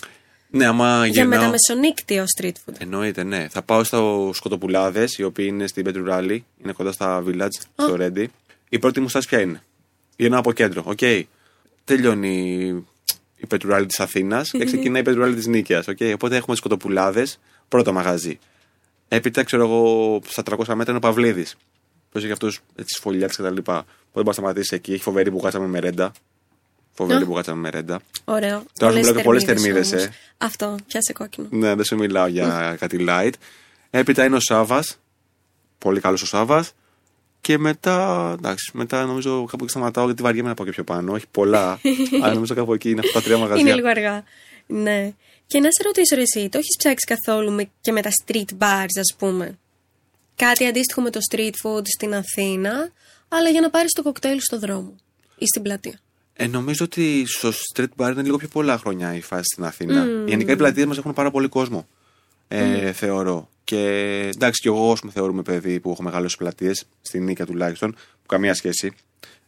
Ναι, 0.51 0.67
άμα 0.67 1.07
Για 1.07 1.23
γυρνάω... 1.23 1.39
μεταμεσονύκτιο 1.39 2.25
street 2.39 2.47
food. 2.47 2.75
Εννοείται, 2.79 3.23
ναι. 3.23 3.49
Θα 3.51 3.63
πάω 3.63 3.85
στους 3.85 4.31
Κοτοπουλάδες, 4.35 5.19
οι 5.19 5.23
οποίοι 5.23 5.47
είναι 5.49 5.67
στην 5.67 5.85
Πέτρου 5.85 6.15
Ράλλη, 6.15 6.45
είναι 6.63 6.73
κοντά 6.73 6.93
στα 6.93 7.25
Village, 7.27 7.61
στο 7.77 7.97
Ρέντη. 7.97 8.31
Η 8.69 8.79
πρώτη 8.79 9.01
μου 9.01 9.09
στάση 9.09 9.29
ποια 9.29 9.41
είναι; 9.41 9.63
Γυρνάω 10.17 10.39
από 10.39 10.53
κέντρο. 10.53 10.83
Οκ. 10.87 10.99
Τελειώνει 11.85 12.67
η 13.37 13.47
Πέτρου 13.47 13.68
Ράλλη 13.68 13.87
της 13.87 14.01
Αθήνας 14.01 14.51
και 14.51 14.65
ξεκινάει 14.65 15.01
η 15.01 15.05
Πέτρου 15.05 15.21
Ράλλη 15.21 15.35
της 15.35 15.47
Νίκαιας. 15.47 15.87
Okay. 15.89 16.13
Οπότε 16.15 16.37
έχουμε 16.37 16.53
τους 16.53 16.59
Κοτοπουλάδες, 16.59 17.39
πρώτο 17.69 17.93
μαγαζί. 17.93 18.39
Έπειτα, 19.09 19.43
ξέρω 19.43 19.63
εγώ, 19.63 20.21
στα 20.27 20.43
300 20.43 20.57
μέτρα 20.75 20.85
είναι 20.87 20.97
ο 20.97 20.99
Παυλίδης. 20.99 21.57
Που 22.11 22.19
έχει 22.19 22.31
αυτός 22.31 22.61
τις 22.75 22.99
σφολιάτες 23.01 23.37
κτλ. 23.37 23.47
Οπότε 23.47 23.85
μπορεί 24.13 24.27
να 24.27 24.33
σταματήσει 24.33 24.75
εκεί. 24.75 24.93
Έχει 24.93 25.03
φοβερή 25.03 25.31
μπουγάτσα 25.31 25.61
με 25.61 25.67
μερέντα. 25.67 26.13
Φοβερή 26.93 27.23
Α. 27.23 27.27
μπουγάτσα 27.27 27.55
με 27.55 27.61
μερέντα. 27.61 28.01
Ωραίο. 28.25 28.63
Τώρα 28.79 28.93
σου 28.93 28.99
Πολλές 28.99 28.99
μιλάω 28.99 29.13
για 29.13 29.23
πολλές 29.23 29.45
θερμίδες 29.45 29.89
θερμίδες, 29.89 30.07
όμως. 30.07 30.17
Αυτό, 30.39 30.77
πιάσε 30.87 31.13
κόκκινο. 31.13 31.47
Ναι, 31.51 31.75
δεν 31.75 31.85
σου 31.85 31.97
μιλάω 31.97 32.27
για 32.27 32.77
κάτι 32.79 33.07
light. 33.09 33.33
Έπειτα 33.91 34.25
είναι 34.25 34.37
ο 34.37 34.41
Σάβας. 34.41 34.99
Πολύ 35.79 36.01
καλός 36.01 36.23
ο 36.23 36.27
Σάβας. 36.27 36.73
Και 37.41 37.59
μετά, 37.59 38.31
εντάξει, 38.39 38.71
μετά 38.75 39.05
νομίζω 39.05 39.45
κάπου 39.45 39.65
εκεί 39.65 39.73
σταματάω 39.73 40.05
γιατί 40.05 40.23
βαριέμαι 40.23 40.49
να 40.49 40.55
πάω 40.55 40.67
και 40.67 40.73
πιο 40.73 40.85
πάνω. 40.85 41.15
Έχει 41.15 41.27
πολλά. 41.31 41.81
αλλά 42.23 42.35
νομίζω 42.35 42.55
κάπου 42.55 42.75
εκεί 42.75 42.91
είναι 42.91 43.01
αυτά 43.01 43.13
τα 43.13 43.23
τρία 43.23 43.39
μαγαζιά. 43.39 43.61
Είναι 43.61 43.75
λίγο 43.75 43.89
αργά. 43.89 44.25
Ναι. 44.67 45.13
Και 45.47 45.61
να 45.61 45.69
σε 45.71 45.83
ρωτήσω 45.85 46.15
ρε 46.15 46.23
εσύ, 46.23 46.49
το 46.49 46.59
έχεις 46.59 46.77
ψάξει 46.79 47.07
καθόλου 47.07 47.53
με, 47.53 47.71
και 47.81 47.93
με 47.93 48.03
τα 48.03 48.11
street 48.25 48.59
bars, 48.59 48.95
ας 48.99 49.15
πούμε; 49.19 49.59
Κάτι 50.37 50.67
αντίστοιχο 50.67 51.01
με 51.01 51.11
το 51.11 51.19
street 51.31 51.53
food 51.65 51.83
στην 51.85 52.15
Αθήνα, 52.15 52.91
αλλά 53.29 53.49
για 53.49 53.61
να 53.61 53.71
πάρεις 53.71 53.93
το 53.93 54.03
κοκτέιλ 54.03 54.41
στο 54.41 54.59
δρόμο 54.59 54.95
ή 55.39 55.47
στην 55.47 55.63
πλατεία; 55.63 56.01
Ε, 56.43 56.47
νομίζω 56.47 56.85
ότι 56.85 57.25
στο 57.27 57.53
street 57.75 57.89
bar 57.97 58.11
είναι 58.13 58.23
λίγο 58.23 58.37
πιο 58.37 58.49
πολλά 58.49 58.79
χρόνια 58.79 59.15
η 59.15 59.21
φάση 59.21 59.45
στην 59.45 59.65
Αθήνα. 59.65 60.07
Γενικά 60.27 60.53
οι 60.53 60.57
πλατείες 60.57 60.87
μας 60.87 60.99
έχουν 60.99 61.13
πάρα 61.13 61.31
πολύ 61.31 61.49
κόσμο. 61.49 61.89
Ε, 62.49 62.93
Θεωρώ. 62.93 63.49
Και 63.65 63.79
εντάξει, 64.35 64.61
και 64.61 64.69
εγώ 64.69 64.91
όσο 64.91 65.07
με 65.07 65.11
θεωρούμε 65.13 65.43
παιδί 65.43 65.81
που 65.81 65.91
έχω 65.91 66.03
μεγαλώσει 66.03 66.37
πλατείες, 66.37 66.85
στην 67.03 67.25
Νίκαια 67.25 67.47
τουλάχιστον, 67.47 67.93
που 67.93 68.27
καμία 68.27 68.55
σχέση. 68.55 68.93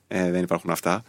Ε, 0.08 0.30
δεν 0.30 0.42
υπάρχουν 0.42 0.70
αυτά. 0.70 1.02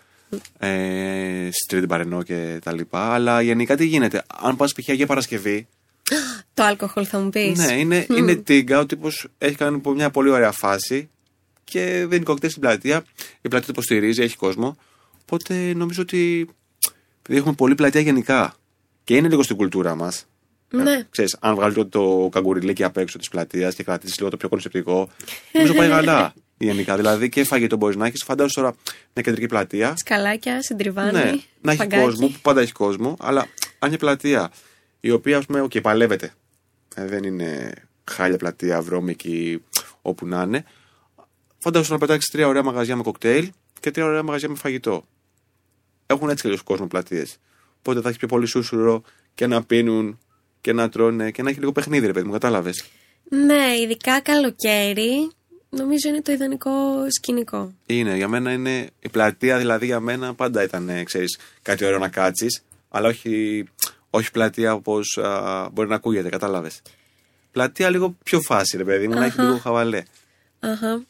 Ε, 0.60 1.50
street 1.68 1.88
bar 1.88 2.00
εννοώ 2.00 2.24
και 2.24 2.60
τα 2.64 2.74
λοιπά. 2.74 3.14
Αλλά 3.14 3.42
γενικά 3.42 3.76
τι 3.76 3.86
γίνεται. 3.86 4.24
Αν 4.42 4.56
πας 4.56 4.74
π.χ. 4.74 4.90
για 4.90 5.06
Παρασκευή, 5.06 5.68
Το 6.54 6.64
αλκοόλ 6.64 7.06
θα 7.10 7.20
μου 7.20 7.30
πεις. 7.30 7.58
ναι, 7.58 7.74
είναι, 7.74 8.06
είναι 8.18 8.36
τίγκα. 8.36 8.80
Ο 8.80 8.86
τύπος 8.86 9.28
έχει 9.38 9.56
κάνει 9.56 9.82
μια 9.96 10.10
πολύ 10.10 10.30
ωραία 10.30 10.52
φάση 10.52 11.10
και 11.64 12.06
δίνει 12.10 12.24
κοκτέιλ 12.24 12.52
στην 12.52 12.62
πλατεία. 12.62 13.04
Η 13.42 13.48
πλατεία 13.48 13.68
το 13.68 13.72
υποστηρίζει, 13.76 14.22
έχει 14.22 14.36
κόσμο. 14.36 14.78
Οπότε 15.34 15.74
νομίζω 15.76 16.02
ότι 16.02 16.50
επειδή 17.20 17.40
έχουμε 17.40 17.54
πολλή 17.54 17.76
πλατεία 17.76 18.02
γενικά 18.02 18.56
και 19.04 19.16
είναι 19.16 19.28
λίγο 19.28 19.44
στην 19.44 19.56
κουλτούρα 19.56 19.96
μας. 19.96 20.26
Ναι. 20.70 21.08
Ξέρεις, 21.10 21.38
αν 21.40 21.56
βγάλει 21.56 21.74
το, 21.74 21.86
το 21.86 22.30
καγκουριλίκι 22.32 22.84
απ' 22.84 22.98
έξω 22.98 23.18
της 23.18 23.30
πλατείας 23.30 23.76
και 23.76 23.84
κρατήσεις 23.84 24.18
λίγο 24.18 24.30
το 24.30 24.38
πιο 24.38 24.50
κονσεπτικό, 24.50 25.10
νομίζω 25.52 25.74
πάει 25.74 25.90
καλά. 25.90 26.34
Γενικά. 26.58 26.96
Δηλαδή 26.96 27.30
και 27.30 27.44
φαγητό 27.44 27.76
μπορείς 27.76 27.96
να 27.96 28.06
έχεις. 28.06 28.24
Φαντάζομαι 28.24 28.54
τώρα 28.54 28.76
μια 29.14 29.24
κεντρική 29.24 29.48
πλατεία. 29.48 29.94
Σκαλάκια, 29.98 30.62
συντριβάνι. 30.62 31.12
Ναι, 31.12 31.32
να 31.62 31.72
έχει 31.72 31.80
παγκάκι. 31.80 32.04
κόσμο, 32.04 32.28
που 32.28 32.40
πάντα 32.42 32.62
έχει 32.62 32.72
κόσμο, 32.72 33.18
αλλά 33.20 33.48
αν 33.80 33.90
μια 33.90 33.98
πλατεία 33.98 34.52
η 35.00 35.12
οποία 35.12 35.38
ας 35.38 35.46
πούμε, 35.46 35.62
okay, 35.62 35.82
παλεύεται, 35.82 36.34
ε, 36.96 37.06
δεν 37.06 37.24
είναι 37.24 37.74
χάλια 38.04 38.38
πλατεία, 38.38 38.82
βρώμικη, 38.82 39.64
όπου 40.02 40.26
να 40.26 40.42
είναι, 40.42 40.66
φαντάζομαι 41.58 41.94
να 41.94 42.06
πετάξεις 42.06 42.32
τρία 42.32 42.48
ωραία 42.48 42.64
μαγαζιά 42.64 42.96
με 42.96 43.04
κοκτέιλ 43.04 43.52
και 43.80 43.92
τρία 43.92 44.06
ωραία 44.06 44.24
μαγαζιά 44.24 44.50
με 44.50 44.56
φαγητό. 44.56 45.06
Έχουν 46.14 46.30
έτσι 46.30 46.44
και 46.44 46.50
λίγο 46.50 46.62
κόσμο 46.64 46.88
πλατείες. 46.88 47.38
Οπότε 47.80 48.02
θα 48.02 48.08
έχεις 48.08 48.20
πιο 48.20 48.28
πολύ 48.28 48.46
σούσουρο 48.46 49.04
και 49.36 49.48
να 49.48 49.64
πίνουν 49.64 50.20
και 50.62 50.74
να 50.74 50.90
τρώνε 50.90 51.32
και 51.32 51.44
να 51.44 51.50
έχει 51.50 51.60
λίγο 51.60 51.72
παιχνίδι, 51.72 52.06
ρε 52.06 52.12
παιδί 52.14 52.26
μου, 52.26 52.32
κατάλαβες. 52.32 52.84
Ναι, 53.30 53.76
ειδικά 53.84 54.20
καλοκαίρι, 54.20 55.32
νομίζω 55.70 56.10
είναι 56.10 56.22
το 56.22 56.32
ιδανικό 56.32 56.72
σκηνικό. 57.10 57.74
Είναι, 57.86 58.16
για 58.16 58.28
μένα 58.28 58.52
είναι. 58.52 58.90
Η 59.00 59.10
πλατεία 59.10 59.58
δηλαδή 59.58 59.86
για 59.86 60.00
μένα 60.00 60.34
πάντα 60.34 60.64
ήταν, 60.64 60.90
ε, 60.90 61.04
ξέρεις, 61.04 61.40
κάτι 61.62 61.86
ωραίο 61.86 62.00
να 62.00 62.10
κάτσεις, 62.10 62.64
αλλά 62.90 63.08
όχι, 63.08 63.64
όχι 64.10 64.32
πλατεία 64.32 64.74
όπως 64.74 65.20
μπορεί 65.72 65.90
να 65.90 65.96
ακούγεται, 65.96 66.30
κατάλαβες. 66.30 66.82
Πλατεία 67.52 67.90
λίγο 67.90 68.16
πιο 68.24 68.42
φάση, 68.42 68.78
ρε 68.78 68.84
παιδί 68.84 69.08
μου, 69.08 69.14
να 69.14 69.26
έχει 69.26 69.42
λίγο 69.42 69.58
χαβαλέ. 69.58 70.04
Αχα. 70.60 71.04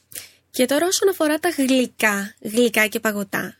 Και 0.52 0.66
τώρα 0.66 0.88
όσον 0.88 1.10
αφορά 1.10 1.40
τα 1.40 1.50
γλυκά, 1.50 2.36
γλυκά 2.42 2.88
και 2.88 3.00
παγωτά. 3.00 3.56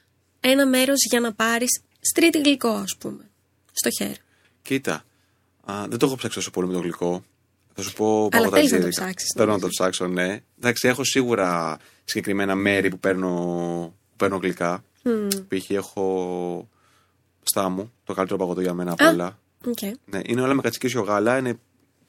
Ένα 0.46 0.68
μέρος 0.68 0.98
για 1.10 1.20
να 1.20 1.34
πάρεις 1.34 1.82
street 2.16 2.34
γλυκό, 2.44 2.68
ας 2.70 2.96
πούμε. 3.00 3.30
Στο 3.72 3.90
χέρι. 4.04 4.16
Κοίτα, 4.62 5.04
α, 5.66 5.74
δεν 5.90 5.98
το 6.00 6.06
έχω 6.06 6.16
ψάξει 6.16 6.38
τόσο 6.38 6.52
πολύ 6.52 6.68
με 6.68 6.74
το 6.74 6.80
γλυκό. 6.80 7.24
Θα 7.76 7.82
σου 7.82 7.94
πω 7.94 8.06
Αλλά 8.06 8.30
θέλεις 8.30 8.42
να 8.42 8.50
το 8.50 8.50
παγωτατζίδικα. 8.52 8.90
ψάξεις, 8.90 9.32
Θέλω 9.36 9.46
να 9.52 9.52
νομίζω. 9.58 9.68
το 9.68 9.84
ψάξω, 9.84 10.08
ναι. 10.08 10.42
Εντάξει, 10.60 10.88
έχω 10.88 11.04
σίγουρα 11.04 11.78
συγκεκριμένα 12.04 12.56
μέρη 12.56 12.90
που 12.90 13.00
παίρνω, 13.00 13.30
που 14.10 14.16
παίρνω 14.18 14.38
γλυκά. 14.38 14.84
Π.χ. 15.48 15.70
έχω 15.70 16.70
στα 17.44 17.70
μου 17.70 17.92
το 18.04 18.14
καλύτερο 18.14 18.40
παγωτό 18.40 18.62
για 18.62 18.74
μένα 18.74 18.92
από 18.92 19.04
Α. 19.06 19.10
όλα. 19.10 19.40
Οκ. 19.66 19.82
Ναι, 20.06 20.20
είναι 20.26 20.42
όλα 20.42 20.54
με 20.54 20.62
κατσικίσιο 20.62 21.02
γάλα, 21.02 21.38
είναι 21.38 21.60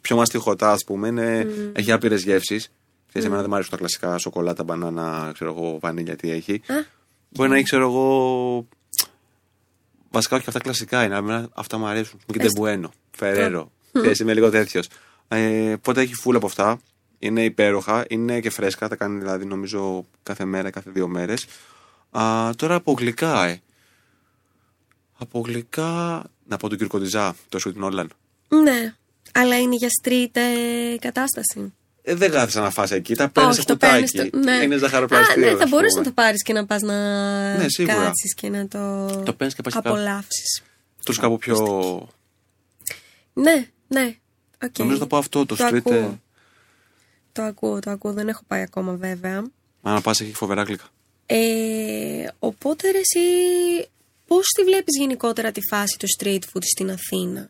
πιο 0.00 0.17
μαστιχωτά, 0.17 0.71
ας 0.73 0.85
πούμε. 0.85 1.09
Είναι, 1.09 1.47
Έχει 1.73 1.93
άπειρες 1.93 2.23
γεύσεις. 2.23 2.71
Ξέρεις, 3.09 3.26
εμένα 3.26 3.41
δεν 3.41 3.49
μου 3.50 3.55
αρέσουν 3.55 3.73
τα 3.73 3.79
κλασικά 3.79 4.19
σοκολάτα, 4.19 4.64
μπανάνα, 4.64 5.31
ξέρω 5.35 5.50
εγώ, 5.50 5.79
βανίλια, 5.79 6.17
τι 6.17 6.31
έχει. 6.31 6.53
Α. 6.55 6.75
Μπορεί 7.35 7.49
να 7.49 7.55
έχει, 7.55 7.64
ξέρω 7.64 7.85
εγώ. 7.85 8.69
Βασικά 10.11 10.37
όχι 10.37 10.45
αυτά 10.47 10.61
κλασικά 10.61 11.05
είναι, 11.05 11.14
αλλά 11.14 11.49
αυτά 11.55 11.79
μου 11.79 11.87
αρέσουν. 11.87 12.21
Μου 12.26 12.35
και 12.35 12.50
μπουένο, 12.57 12.93
φεραίρο. 13.11 13.73
Ξέρεις, 13.93 14.19
είμαι 14.19 14.35
λίγο 14.35 14.50
τέτοιος. 14.50 14.88
Ε, 15.29 15.73
οπότε 15.73 16.00
έχει 16.00 16.14
φούλα 16.14 16.37
από 16.37 16.47
αυτά. 16.47 16.81
Είναι 17.19 17.45
υπέροχα, 17.45 18.05
είναι 18.09 18.41
και 18.41 18.50
φρέσκα. 18.50 18.88
Τα 18.88 18.97
κάνει 18.97 19.19
δηλαδή 19.19 19.45
νομίζω 19.45 20.07
κάθε 20.23 20.45
μέρα, 20.45 20.71
κάθε 20.71 20.91
δύο 20.91 21.09
μέρες. 21.09 21.47
Τώρα 22.57 22.75
από 22.75 22.93
γλυκά, 22.93 23.45
ε. 23.45 23.61
Από 25.19 25.41
γλυκά. 25.41 26.25
Να 26.47 26.57
πω 26.57 26.69
τον 26.69 26.79
Κυρκοντιζά, 26.79 27.37
το 27.49 27.59
Sweet 27.64 27.85
Nolan. 27.85 28.07
Ναι. 28.49 28.95
Αλλά 29.33 29.59
είναι 29.59 29.75
για 29.75 29.88
street 30.03 30.31
ε, 30.33 30.97
κατάσταση. 30.99 31.73
Ε, 32.06 32.14
δεν 32.14 32.30
κάθεσαι 32.30 32.61
να 32.61 32.70
φας 32.70 32.90
εκεί, 32.90 33.14
τα 33.14 33.28
παίρνεις 33.28 33.54
σε 33.54 33.61
Όχι, 33.61 33.68
το 33.68 33.76
παίρνεις 33.76 34.11
κουτάκι. 34.11 34.30
το- 34.30 34.38
ναι. 34.38 34.52
Είναι 34.54 34.76
ζαχαροπλαστείο. 34.76 35.46
Α, 35.49 35.50
ναι, 35.50 35.56
θα 35.56 35.64
ας 35.64 35.70
μπορούσε 35.70 35.88
πούμε. 35.88 36.00
να 36.00 36.06
το 36.08 36.12
πάρεις 36.14 36.42
και 36.42 36.52
να 36.52 36.66
πας 36.66 36.82
να 36.82 37.56
Ναι, 37.56 37.68
σίγουρα. 37.68 37.94
κάτσεις 37.94 38.34
και 38.34 38.49
να 38.49 38.68
το, 38.68 39.06
Το 39.25 39.32
παίρνεις 39.32 39.54
και 39.54 39.62
πας 39.62 39.73
και 39.73 39.78
κάπου. 39.82 39.88
απολαύσεις. 39.88 40.62
Τους 41.04 41.18
κάπου 41.18 41.38
πιο. 41.38 42.08
Ναι, 43.32 43.68
ναι. 43.88 44.16
Οκ. 44.64 44.78
Νομίζω 44.78 44.99
θα 44.99 45.06
πω 45.06 45.16
αυτό 45.16 45.46
το, 45.46 45.56
street. 45.58 45.76
Ακούω. 45.76 45.94
ε, 45.94 46.20
Το 47.32 47.42
ακούω, 47.42 47.78
το 47.80 47.90
ακούω. 47.90 48.12
Δεν 48.12 48.28
έχω 48.28 48.42
πάει 48.46 48.62
ακόμα 48.62 48.92
βέβαια. 48.92 49.44
Αν 49.82 50.02
πας 50.02 50.20
έχει 50.20 50.32
φοβερά 50.34 50.62
γλυκά. 50.62 50.84
Ε, 51.26 52.26
οπότε 52.38 52.90
ρε, 52.90 52.99
εσύ 52.99 53.20
πώς 54.26 54.46
τη 54.56 54.62
βλέπεις 54.64 54.96
γενικότερα 54.99 55.52
τη 55.52 55.61
φάση 55.70 55.96
του 55.99 56.06
street 56.18 56.38
food 56.52 56.62
στην 56.76 56.90
Αθήνα; 56.90 57.49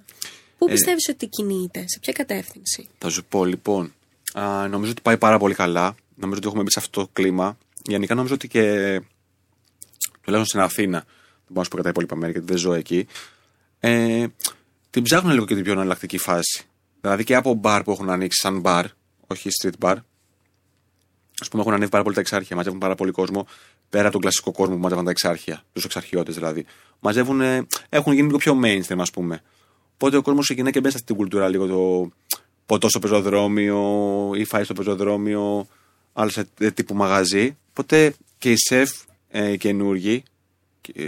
Πού 0.59 0.67
Ε, 0.69 0.73
πιστεύεις 0.73 1.09
ότι 1.09 1.27
κινείται, 1.27 1.85
σε 1.87 1.99
ποια 2.01 2.13
κατεύθυνση; 2.13 2.89
Θα 2.99 3.09
σου 3.11 3.25
πω 3.25 3.45
λοιπόν. 3.45 3.95
Α, 4.39 4.69
νομίζω 4.69 4.91
ότι 4.91 5.03
πάει 5.03 5.19
πάρα 5.19 5.39
πολύ 5.39 5.55
καλά. 5.55 5.95
Νομίζω 6.15 6.39
ότι 6.39 6.47
έχουμε 6.47 6.63
μπει 6.63 6.71
σε 6.71 6.79
αυτό 6.79 7.01
το 7.01 7.09
κλίμα. 7.13 7.59
Γενικά 7.83 8.15
νομίζω 8.15 8.35
ότι 8.35 8.49
και. 8.49 8.63
τουλάχιστον 10.21 10.45
στην 10.45 10.61
Αθήνα. 10.61 10.99
Δεν 10.99 11.53
μπορώ 11.53 11.59
να 11.59 11.65
σου 11.65 11.71
πω 11.71 11.77
κατά 11.77 11.83
τα 11.83 11.89
υπόλοιπα 11.89 12.17
μέρη 12.17 12.33
γιατί 12.33 12.47
δεν 12.47 12.57
ζω 12.57 12.73
εκεί. 12.73 13.07
Ε, 13.81 14.27
την 14.91 15.03
ψάχνουν 15.03 15.33
λίγο 15.33 15.45
και 15.45 15.55
την 15.55 15.65
πιο 15.65 15.73
εναλλακτική 15.73 16.19
φάση. 16.19 16.65
Δηλαδή 17.01 17.25
και 17.25 17.35
από 17.35 17.55
μπαρ 17.55 17.83
που 17.83 17.91
έχουν 17.91 18.11
ανοίξει 18.11 18.41
σαν 18.41 18.61
μπαρ, 18.61 18.87
όχι 19.27 19.49
street 19.63 19.89
bar. 19.89 19.97
Α 21.45 21.49
πούμε, 21.49 21.63
έχουν 21.63 21.75
ανέβει 21.75 21.91
πάρα 21.91 22.03
πολύ 22.03 22.15
τα 22.15 22.21
εξάρχεια, 22.21 22.57
μαζεύουν 22.57 22.79
πάρα 22.79 22.95
πολύ 22.95 23.11
κόσμο. 23.11 23.47
Πέρα 23.89 24.03
από 24.03 24.13
τον 24.13 24.21
κλασικό 24.21 24.53
κόσμο 24.53 24.75
που 24.75 24.81
μαζεύουν 24.81 25.05
τα 25.05 25.11
εξάρχεια, 25.11 25.63
τους 25.73 25.85
εξαρχιώτες 25.85 26.35
δηλαδή. 26.35 26.65
Μαζεύουν, 27.01 27.41
ε, 27.41 27.67
έχουν 27.89 28.13
γίνει 28.13 28.27
λίγο 28.27 28.39
πιο 28.39 28.61
mainstream, 28.65 28.99
ας 28.99 29.11
πούμε. 29.11 29.43
Οπότε 29.95 30.17
ο 30.17 30.23
κόσμος 30.23 30.45
ξεκινάει 30.45 30.73
και 30.73 30.81
μέσα 30.81 30.99
στην 30.99 31.17
κουλτούρα 31.17 31.49
λίγο 31.49 31.67
το 31.67 32.11
ποτό 32.67 32.89
στο 32.89 32.99
πεζοδρόμιο 32.99 34.31
ή 34.35 34.45
φάει 34.45 34.65
στο 34.65 34.75
πεζοδρόμιο, 34.75 35.67
άλλο 36.13 36.31
σε 36.31 36.49
ε, 36.59 36.71
τύπου 36.71 36.95
μαγαζί. 36.95 37.57
Οπότε 37.71 38.15
και 38.39 38.51
οι 38.51 38.57
σεφ 38.57 38.91
ε, 39.29 39.57
καινούργοι, 39.57 40.23
και, 40.81 40.93
ε, 40.97 41.07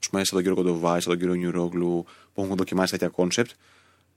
ας 0.00 0.08
πούμε, 0.10 0.24
σαν 0.24 0.34
τον 0.34 0.42
κύριο 0.42 0.54
Κοντοβά, 0.54 1.00
σαν 1.00 1.10
τον 1.10 1.20
κύριο 1.20 1.34
Νιουρόγλου, 1.34 2.04
που 2.34 2.42
έχουν 2.42 2.56
δοκιμάσει 2.56 2.92
τέτοια 2.92 3.08
concept, 3.08 3.50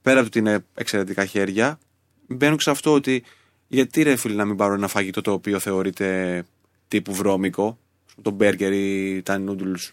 πέρα 0.02 0.18
από 0.18 0.26
ότι 0.26 0.38
είναι 0.38 0.64
εξαιρετικά 0.74 1.24
χέρια, 1.24 1.78
μπαίνουν 2.26 2.60
σε 2.60 2.70
αυτό 2.70 2.92
ότι 2.92 3.22
γιατί 3.68 4.02
ρε 4.02 4.16
φίλε 4.16 4.34
να 4.34 4.44
μην 4.44 4.56
πάρω 4.56 4.74
ένα 4.74 4.88
φαγητό 4.88 5.20
το 5.20 5.32
οποίο 5.32 5.58
θεωρείται 5.58 6.44
τύπου 6.88 7.14
βρώμικο, 7.14 7.78
το 8.22 8.30
μπέργκερ 8.30 8.72
ή 8.72 9.22
τα 9.24 9.44
noodles, 9.46 9.90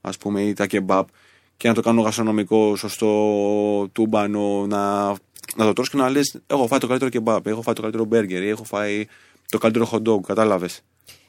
ας 0.00 0.18
πούμε, 0.18 0.42
ή 0.42 0.52
τα 0.52 0.66
κεμπάπ, 0.66 1.08
και 1.56 1.68
να 1.68 1.74
το 1.74 1.80
κάνω 1.80 2.02
γαστρονομικό, 2.02 2.76
σωστό, 2.76 3.88
τούμπανο, 3.92 4.66
να, 4.66 5.14
να 5.56 5.64
το 5.64 5.72
τρως 5.72 5.90
και 5.90 5.96
να 5.96 6.10
λες 6.10 6.40
έχω 6.46 6.66
φάει 6.66 6.78
το 6.78 6.86
καλύτερο 6.86 7.10
κεμπάπ, 7.10 7.46
έχω 7.46 7.62
φάει 7.62 7.74
το 7.74 7.80
καλύτερο 7.80 8.04
μπέργκερ 8.04 8.42
ή 8.42 8.48
έχω 8.48 8.64
φάει 8.64 9.06
το 9.48 9.58
καλύτερο 9.58 9.88
hot 9.92 10.02
dog, 10.02 10.20
κατάλαβες. 10.26 10.80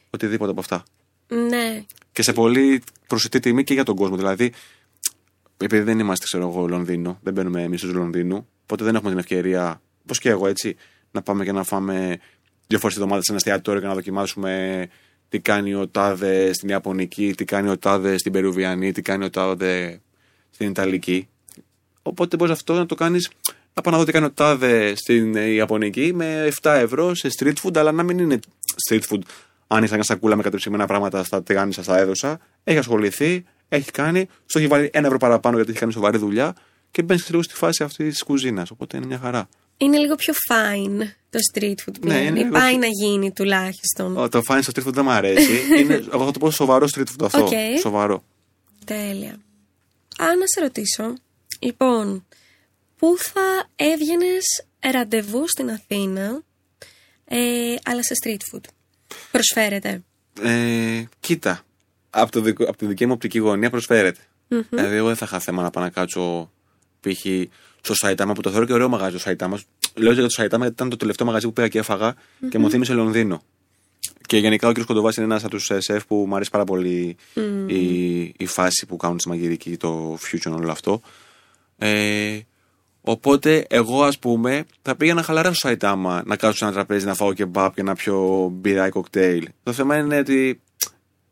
Οτιδήποτε 0.10 0.52
από 0.52 0.60
αυτά. 0.60 0.84
Ναι. 1.28 1.84
Και 2.12 2.22
σε 2.22 2.34
πολύ 2.34 2.82
προσιτή 3.08 3.40
τιμή 3.40 3.64
και 3.64 3.74
για 3.74 3.84
τον 3.84 3.96
κόσμο. 3.96 4.16
Δηλαδή, 4.16 4.54
επειδή 5.58 5.84
δεν 5.84 6.00
είμαστε, 6.00 6.26
ξέρω 6.26 6.48
εγώ, 6.50 6.68
Λονδίνο, 6.68 7.20
δεν 7.22 7.34
μπαίνουμε 7.34 7.64
εμείς 7.64 7.82
τους 7.82 7.94
Λονδίνου, 7.94 8.48
οπότε 8.64 8.84
δεν 8.84 8.96
έχουμε 8.96 9.10
την 9.10 9.20
ευκαιρία, 9.20 9.82
όπω 10.04 10.14
και 10.14 10.30
εγώ 10.30 10.48
έτσι, 10.48 10.76
να 11.12 11.22
πάμε 11.22 11.44
και 11.44 11.52
να 11.52 11.64
φάμε 11.64 12.20
δύο 12.68 12.80
φορές 12.80 12.96
τη 12.96 13.02
εβδομάδα 13.02 13.22
σε 13.24 13.32
ένα 13.32 13.38
εστιατόριο 13.38 13.82
και 13.82 13.88
να 13.88 13.94
δοκιμάσουμε 13.94 14.88
τι 15.30 15.40
κάνει 15.40 15.74
ο 15.74 15.88
Τάδε 15.88 16.54
στην 16.54 16.70
Ιαπωνική, 16.70 17.34
τι 17.38 17.46
κάνει 17.46 17.70
ο 17.70 17.78
Τάδε 17.78 18.18
στην 18.18 18.32
Περουβιανή, 18.32 18.92
τι 18.92 19.02
κάνει 19.02 19.24
ο 19.24 19.30
Τάδε 19.30 20.02
στην 20.50 20.70
Ιταλική. 20.70 21.28
Οπότε 22.02 22.36
μπορείς 22.36 22.54
αυτό 22.54 22.74
να 22.74 22.86
το 22.86 22.96
κάνεις. 22.96 23.30
Να 23.74 23.82
πάω 23.82 23.94
να 23.94 24.00
δω 24.00 24.06
τι 24.06 24.12
κάνει 24.12 24.26
ο 24.26 24.32
Τάδε 24.32 24.96
στην 24.96 25.36
ε, 25.36 25.46
Ιαπωνική 25.50 26.14
με 26.14 26.52
7 26.62 26.72
ευρώ 26.80 27.16
σε 27.16 27.30
street 27.40 27.54
food, 27.64 27.78
αλλά 27.78 27.92
να 27.92 28.04
μην 28.04 28.20
είναι 28.20 28.40
street 28.90 29.02
food. 29.10 29.20
Αν 29.68 29.84
είσαι 29.84 29.94
μια 29.94 30.04
σακούλα 30.04 30.36
με 30.36 30.44
κατεψυγμένα 30.44 30.88
πράγματα 30.88 31.24
στα 31.24 31.44
τηγάνισα, 31.44 31.84
στα 31.84 31.98
έδωσα, 31.98 32.40
έχει 32.64 32.78
ασχοληθεί, 32.78 33.44
έχει 33.70 33.92
κάνει, 33.92 34.28
στο 34.46 34.60
έχει 34.60 34.68
βάλει 34.68 34.90
ένα 34.94 35.06
ευρώ 35.06 35.18
παραπάνω 35.20 35.56
γιατί 35.56 35.72
έχει 35.72 35.80
κάνει 35.80 35.92
σοβαρή 35.92 36.18
δουλειά 36.18 36.56
και 36.92 37.02
μπαίνεις 37.04 37.30
λίγο 37.30 37.44
στη 37.44 37.54
φάση 37.54 37.84
αυτής 37.84 38.10
της 38.10 38.24
κουζίνας. 38.24 38.72
Οπότε 38.72 38.98
είναι 38.98 39.06
μια 39.06 39.18
χαρά. 39.24 39.50
Είναι 39.78 39.98
λίγο 39.98 40.16
πιο 40.16 40.34
fine 40.50 41.00
το 41.30 41.40
street 41.54 41.76
food 41.90 41.94
πλέον. 42.02 42.22
είναι 42.26 42.38
λίγο 42.40 42.50
Πάει 42.52 42.70
πιο- 42.70 42.80
να 42.80 42.88
γίνει 42.88 43.32
τουλάχιστον. 43.32 44.18
Ω, 44.18 44.30
Το 44.30 44.42
fine 44.42 44.62
στο 44.62 44.72
street 44.76 44.88
food 44.88 44.94
δεν 44.94 45.04
μου 45.06 45.12
αρέσει. 45.12 45.52
είναι, 45.80 45.94
εγώ 46.14 46.26
θα 46.26 46.32
το 46.32 46.40
πω 46.40 46.52
σοβαρό 46.52 46.86
street 46.96 47.00
food 47.02 47.24
αυτό. 47.26 47.44
Οκ. 47.44 47.52
Σοβαρό. 47.80 48.24
Τέλεια. 48.86 49.32
Α, 50.18 50.26
να 50.40 50.46
σε 50.56 50.62
ρωτήσω. 50.62 51.14
Λοιπόν, 51.60 52.26
πού 53.04 53.18
θα 53.18 53.70
έβγαινες 53.76 54.66
ραντεβού 54.92 55.48
στην 55.48 55.70
Αθήνα, 55.70 56.42
ε, 57.26 57.76
αλλά 57.84 58.04
σε 58.04 58.14
street 58.24 58.56
food; 58.56 58.62
Προσφέρεται. 59.32 60.04
Ε, 60.42 61.04
κοίτα, 61.20 61.62
από, 62.10 62.32
το 62.32 62.42
δικο- 62.42 62.64
από 62.64 62.78
τη 62.78 62.86
δική 62.86 63.06
μου 63.06 63.12
οπτική 63.14 63.40
γωνία 63.40 63.70
προσφέρεται. 63.70 64.20
Δηλαδή, 64.70 64.96
εγώ 64.96 65.08
δεν 65.08 65.16
θα 65.16 65.26
είχα 65.26 65.40
θέμα 65.40 65.62
να 65.62 65.70
πάω 65.70 65.84
να 65.84 65.90
κάτσω 65.90 66.52
π.χ. 67.00 67.26
στο 67.82 67.94
Σαϊτάμα 67.96 68.34
που 68.34 68.42
το 68.42 68.50
θεωρώ 68.52 68.66
και 68.66 68.74
ωραίο 68.74 68.90
μαγάζι 68.90 69.14
το 69.14 69.20
Σαϊτάμα. 69.20 69.60
Λέω 69.96 70.12
για 70.12 70.24
το 70.24 70.30
Σαϊτάμα 70.30 70.62
γιατί 70.64 70.76
ήταν 70.76 70.90
το 70.90 70.96
τελευταίο 70.96 71.26
μαγαζί 71.28 71.46
που 71.46 71.54
πήγα 71.54 71.68
και 71.68 71.80
εφαγα 71.80 72.16
και 72.50 72.58
μου 72.58 72.70
θύμισε 72.70 72.94
Λονδίνο. 72.94 73.44
Και 74.28 74.38
γενικά 74.38 74.68
ο 74.68 74.72
κ. 74.72 74.80
Κοντοβάση 74.84 75.22
είναι 75.22 75.30
ένας 75.32 75.44
από 75.44 75.56
τους 75.56 75.72
σεφ 75.78 76.06
που 76.06 76.26
μου 76.28 76.36
αρέσει 76.36 76.50
πάρα 76.50 76.64
πολύ 76.64 77.16
η, 77.68 78.22
η 78.22 78.46
φάση 78.46 78.86
που 78.86 78.98
κάνουν 78.98 79.20
στη 79.20 79.30
μαγειρική, 79.30 79.78
το 79.78 80.18
fusion 80.32 80.52
όλο 80.52 80.72
αυτό. 80.72 81.02
Ε, 81.78 82.40
οπότε 83.06 83.66
εγώ 83.70 84.04
ας 84.04 84.20
πούμε 84.20 84.66
θα 84.82 84.96
πήγαινα 84.96 85.24
χαλαρά 85.24 85.50
στο 85.50 85.68
Σαϊτάμα 85.68 86.24
να 86.26 86.36
κάτσω 86.36 86.58
σε 86.58 86.64
ένα 86.64 86.74
τραπέζι 86.74 87.06
να 87.06 87.14
φάω 87.14 87.34
και 87.34 87.46
μπαπ 87.46 87.74
και 87.76 87.84
να 87.84 87.96
πιω 87.96 88.50
μπύρα 88.54 88.88
ή 88.88 88.90
κοκτέιλ. 88.90 89.48
Το 89.64 89.74
θέμα 89.74 89.98
είναι 89.98 90.18
ότι 90.18 90.62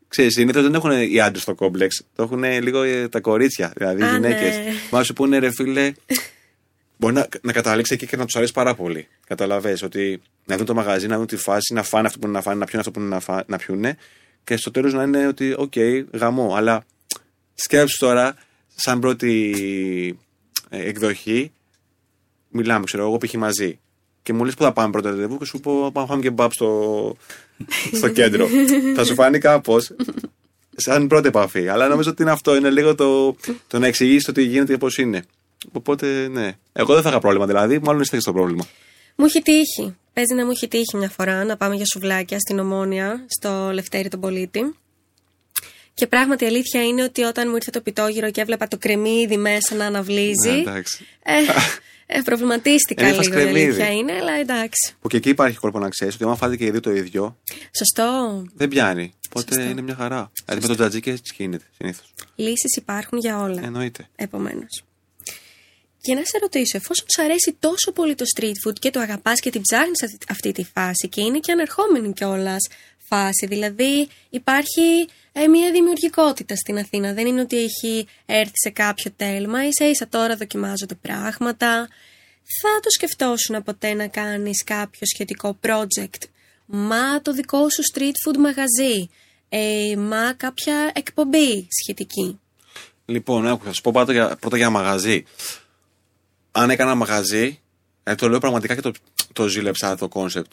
Ξέρεις, 0.08 0.32
συνήθως 0.32 0.62
δεν 0.62 0.74
έχουν 0.74 0.90
οι 0.90 1.20
άντρες 1.20 1.44
το 1.44 1.54
κόμπλεξ. 1.54 2.02
Το 2.14 2.22
έχουν 2.22 2.44
λίγο 2.44 2.82
ε, 2.82 3.08
τα 3.08 3.20
κορίτσια, 3.20 3.72
δηλαδή 3.76 4.00
οι 4.00 4.04
Α, 4.04 4.12
γυναίκες. 4.12 4.56
ναι. 4.56 4.72
Μα 4.90 5.02
σου 5.02 5.12
πούνε 5.12 5.38
ρε 5.38 5.50
φίλε, 5.50 5.92
μπορεί 6.96 7.14
να, 7.14 7.28
να 7.42 7.52
καταλήξει 7.52 7.94
εκεί 7.94 8.06
και 8.06 8.16
να 8.16 8.24
τους 8.24 8.36
αρέσει 8.36 8.52
πάρα 8.52 8.74
πολύ. 8.74 9.08
Καταλαβέ 9.26 9.78
ότι 9.84 10.22
να 10.44 10.56
δουν 10.56 10.66
το 10.66 10.74
μαγαζί, 10.74 11.06
να 11.06 11.16
δουν 11.16 11.26
τη 11.26 11.36
φάση, 11.36 11.74
να 11.74 11.82
φάνε 11.82 12.06
αυτό 12.06 12.18
που 12.18 12.26
είναι 12.26 12.36
να 12.36 12.42
φάνε, 12.42 12.58
να 12.58 12.64
πιούν 12.64 12.78
αυτό 12.80 12.90
που 12.90 13.00
είναι 13.00 13.08
να, 13.08 13.20
φά, 13.20 13.42
να 13.46 13.56
πιούνε. 13.56 13.96
Και 14.44 14.56
στο 14.56 14.70
τέλος 14.70 14.92
να 14.92 15.02
είναι 15.02 15.26
ότι, 15.26 15.54
οκ, 15.56 15.72
γαμό. 16.12 16.54
Αλλά 16.54 16.84
σκέψου 17.54 17.96
τώρα, 17.98 18.34
σαν 18.74 19.00
πρώτη 19.00 19.54
ε, 20.68 20.88
εκδοχή, 20.88 21.52
μιλάμε, 22.52 22.84
ξέρω 22.84 23.02
εγώ, 23.02 23.18
π.χ. 23.18 23.34
μαζί. 23.34 23.78
Και 24.22 24.32
μου 24.32 24.44
λες 24.44 24.54
που 24.54 24.62
θα 24.62 24.72
πάμε 24.72 24.90
πρώτα 24.90 25.10
ραντεβού 25.10 25.38
και 25.38 25.44
σου 25.44 25.60
πω 25.60 25.72
πάμε 25.72 25.92
να 25.92 26.06
φάμε 26.06 26.22
κεμπάπ 26.22 26.52
στο, 26.52 27.16
στο 27.92 28.08
κέντρο. 28.08 28.48
θα 28.96 29.04
σου 29.04 29.14
φανεί 29.14 29.38
κάπως. 29.38 29.92
Σαν 30.76 31.06
πρώτη 31.06 31.28
επαφή. 31.28 31.68
Αλλά 31.68 31.88
νομίζω 31.88 32.10
ότι 32.10 32.22
είναι 32.22 32.30
αυτό. 32.30 32.56
Είναι 32.56 32.70
λίγο 32.70 32.94
το, 32.94 33.36
το 33.66 33.78
να 33.78 33.86
εξηγήσεις 33.86 34.24
το 34.24 34.32
τι 34.32 34.42
γίνεται 34.42 34.72
και 34.72 34.78
πώς 34.78 34.98
είναι. 34.98 35.24
Οπότε, 35.72 36.28
ναι. 36.28 36.52
Εγώ 36.72 36.94
δεν 36.94 37.02
θα 37.02 37.08
είχα 37.08 37.18
πρόβλημα 37.18 37.46
δηλαδή. 37.46 37.78
Μάλλον 37.78 38.00
είστε 38.00 38.20
στο 38.20 38.32
πρόβλημα. 38.32 38.66
Μου 39.16 39.24
έχει 39.24 39.42
τύχει. 39.42 39.96
Παίζει 40.12 40.34
να 40.34 40.44
μου 40.44 40.50
έχει 40.50 40.68
τύχει 40.68 40.96
μια 40.96 41.08
φορά 41.08 41.44
να 41.44 41.56
πάμε 41.56 41.74
για 41.74 41.84
σουβλάκια 41.86 42.38
στην 42.38 42.58
Ομόνια, 42.58 43.24
στο 43.28 43.70
Λευτέρη 43.72 44.08
τον 44.08 44.20
Πολίτη. 44.20 44.74
Και 45.94 46.06
πράγματι 46.06 46.44
η 46.44 46.46
αλήθεια 46.46 46.84
είναι 46.84 47.02
ότι 47.02 47.22
όταν 47.22 47.48
μου 47.48 47.56
ήρθε 47.56 47.70
το 47.70 47.80
πιτόγυρο 47.80 48.30
και 48.30 48.40
έβλεπα 48.40 48.68
το 48.68 48.78
κρεμμύδι 48.78 49.36
μέσα 49.36 49.74
να 49.74 49.86
αναβλύζει. 49.86 50.50
Ναι, 50.50 50.70
εντάξει. 50.70 51.06
ε, 51.22 51.32
ε, 52.12 52.20
προβληματίστηκα 52.24 53.06
Ρίχνας 53.06 53.26
λίγο 53.26 53.38
η 53.38 53.42
κρεμμύδι. 53.42 53.64
αλήθεια 53.66 53.90
είναι, 53.92 54.12
αλλά 54.12 54.32
εντάξει. 54.32 54.94
Που 55.00 55.08
και 55.08 55.16
εκεί 55.16 55.28
υπάρχει 55.28 55.56
κόλπο 55.58 55.78
να 55.78 55.88
ξέρεις 55.88 56.14
ότι 56.14 56.24
άμα 56.24 56.36
φάτε 56.36 56.56
και 56.56 56.64
οι 56.64 56.70
δύο 56.70 56.80
το 56.80 56.90
ίδιο, 56.90 57.36
Σωστό. 57.78 58.42
δεν 58.54 58.68
πιάνει. 58.68 59.14
Οπότε 59.28 59.62
είναι 59.62 59.80
μια 59.82 59.94
χαρά. 59.94 60.32
Δηλαδή 60.44 60.62
με 60.62 60.68
το 60.68 60.74
τζατζίκι 60.74 61.10
έτσι 61.10 61.34
γίνεται 61.36 61.64
συνήθως. 61.78 62.12
Λύσεις 62.36 62.76
υπάρχουν 62.76 63.18
για 63.18 63.38
όλα. 63.40 63.60
Εννοείται. 63.64 64.08
Επομένως. 64.16 64.82
Και 66.00 66.14
να 66.14 66.20
σε 66.24 66.38
ρωτήσω, 66.40 66.76
εφόσον 66.76 67.06
σου 67.14 67.22
αρέσει 67.22 67.56
τόσο 67.60 67.92
πολύ 67.92 68.14
το 68.14 68.24
street 68.36 68.68
food 68.68 68.78
και 68.78 68.90
το 68.90 69.00
αγαπάς 69.00 69.40
και 69.40 69.50
την 69.50 69.60
ψάχνεις 69.60 70.02
αυτή- 70.02 70.26
αυτή 70.28 70.52
τη 70.52 70.64
φάση 70.74 71.08
και 71.08 71.20
είναι 71.20 71.38
και 71.38 71.52
ανερχόμενη 71.52 72.12
κιόλας 72.12 72.66
φάση, 73.12 73.46
δηλαδή 73.46 74.08
υπάρχει 74.30 75.08
ε, 75.32 75.46
μια 75.46 75.70
δημιουργικότητα 75.70 76.56
στην 76.56 76.78
Αθήνα. 76.78 77.12
Δεν 77.12 77.26
είναι 77.26 77.40
ότι 77.40 77.56
έχει 77.56 78.06
έρθει 78.26 78.58
σε 78.64 78.70
κάποιο 78.70 79.10
τέλμα, 79.16 79.66
ίσα 79.66 79.88
ίσα 79.88 80.08
τώρα 80.08 80.36
δοκιμάζονται 80.36 80.94
πράγματα. 80.94 81.88
Θα 82.60 82.80
το 82.82 82.90
σκεφτόσουν 82.90 83.62
ποτέ 83.62 83.94
να 83.94 84.06
κάνεις 84.06 84.64
κάποιο 84.64 85.06
σχετικό 85.14 85.58
project. 85.66 86.22
Μα 86.66 87.22
το 87.22 87.32
δικό 87.32 87.70
σου 87.70 87.82
street 87.92 88.16
food 88.24 88.36
μαγαζί. 88.38 89.10
Ε, 89.48 89.96
μα 89.96 90.32
κάποια 90.32 90.90
εκπομπή 90.94 91.66
σχετική. 91.82 92.40
Λοιπόν, 93.04 93.46
άκου, 93.46 93.64
θα 93.64 93.72
σου 93.72 93.80
πω 93.80 93.90
πρώτα 93.92 94.12
για, 94.12 94.36
πρώτα 94.40 94.56
για 94.56 94.70
μαγαζί. 94.70 95.24
Αν 96.52 96.70
έκανα 96.70 96.94
μαγαζί, 96.94 97.60
ε, 98.02 98.14
το 98.14 98.28
λέω 98.28 98.38
πραγματικά 98.38 98.74
και 98.74 98.80
το, 98.80 98.92
το 99.32 99.46
ζήλεψα 99.46 99.96
το 99.96 100.08
κόνσεπτ. 100.08 100.52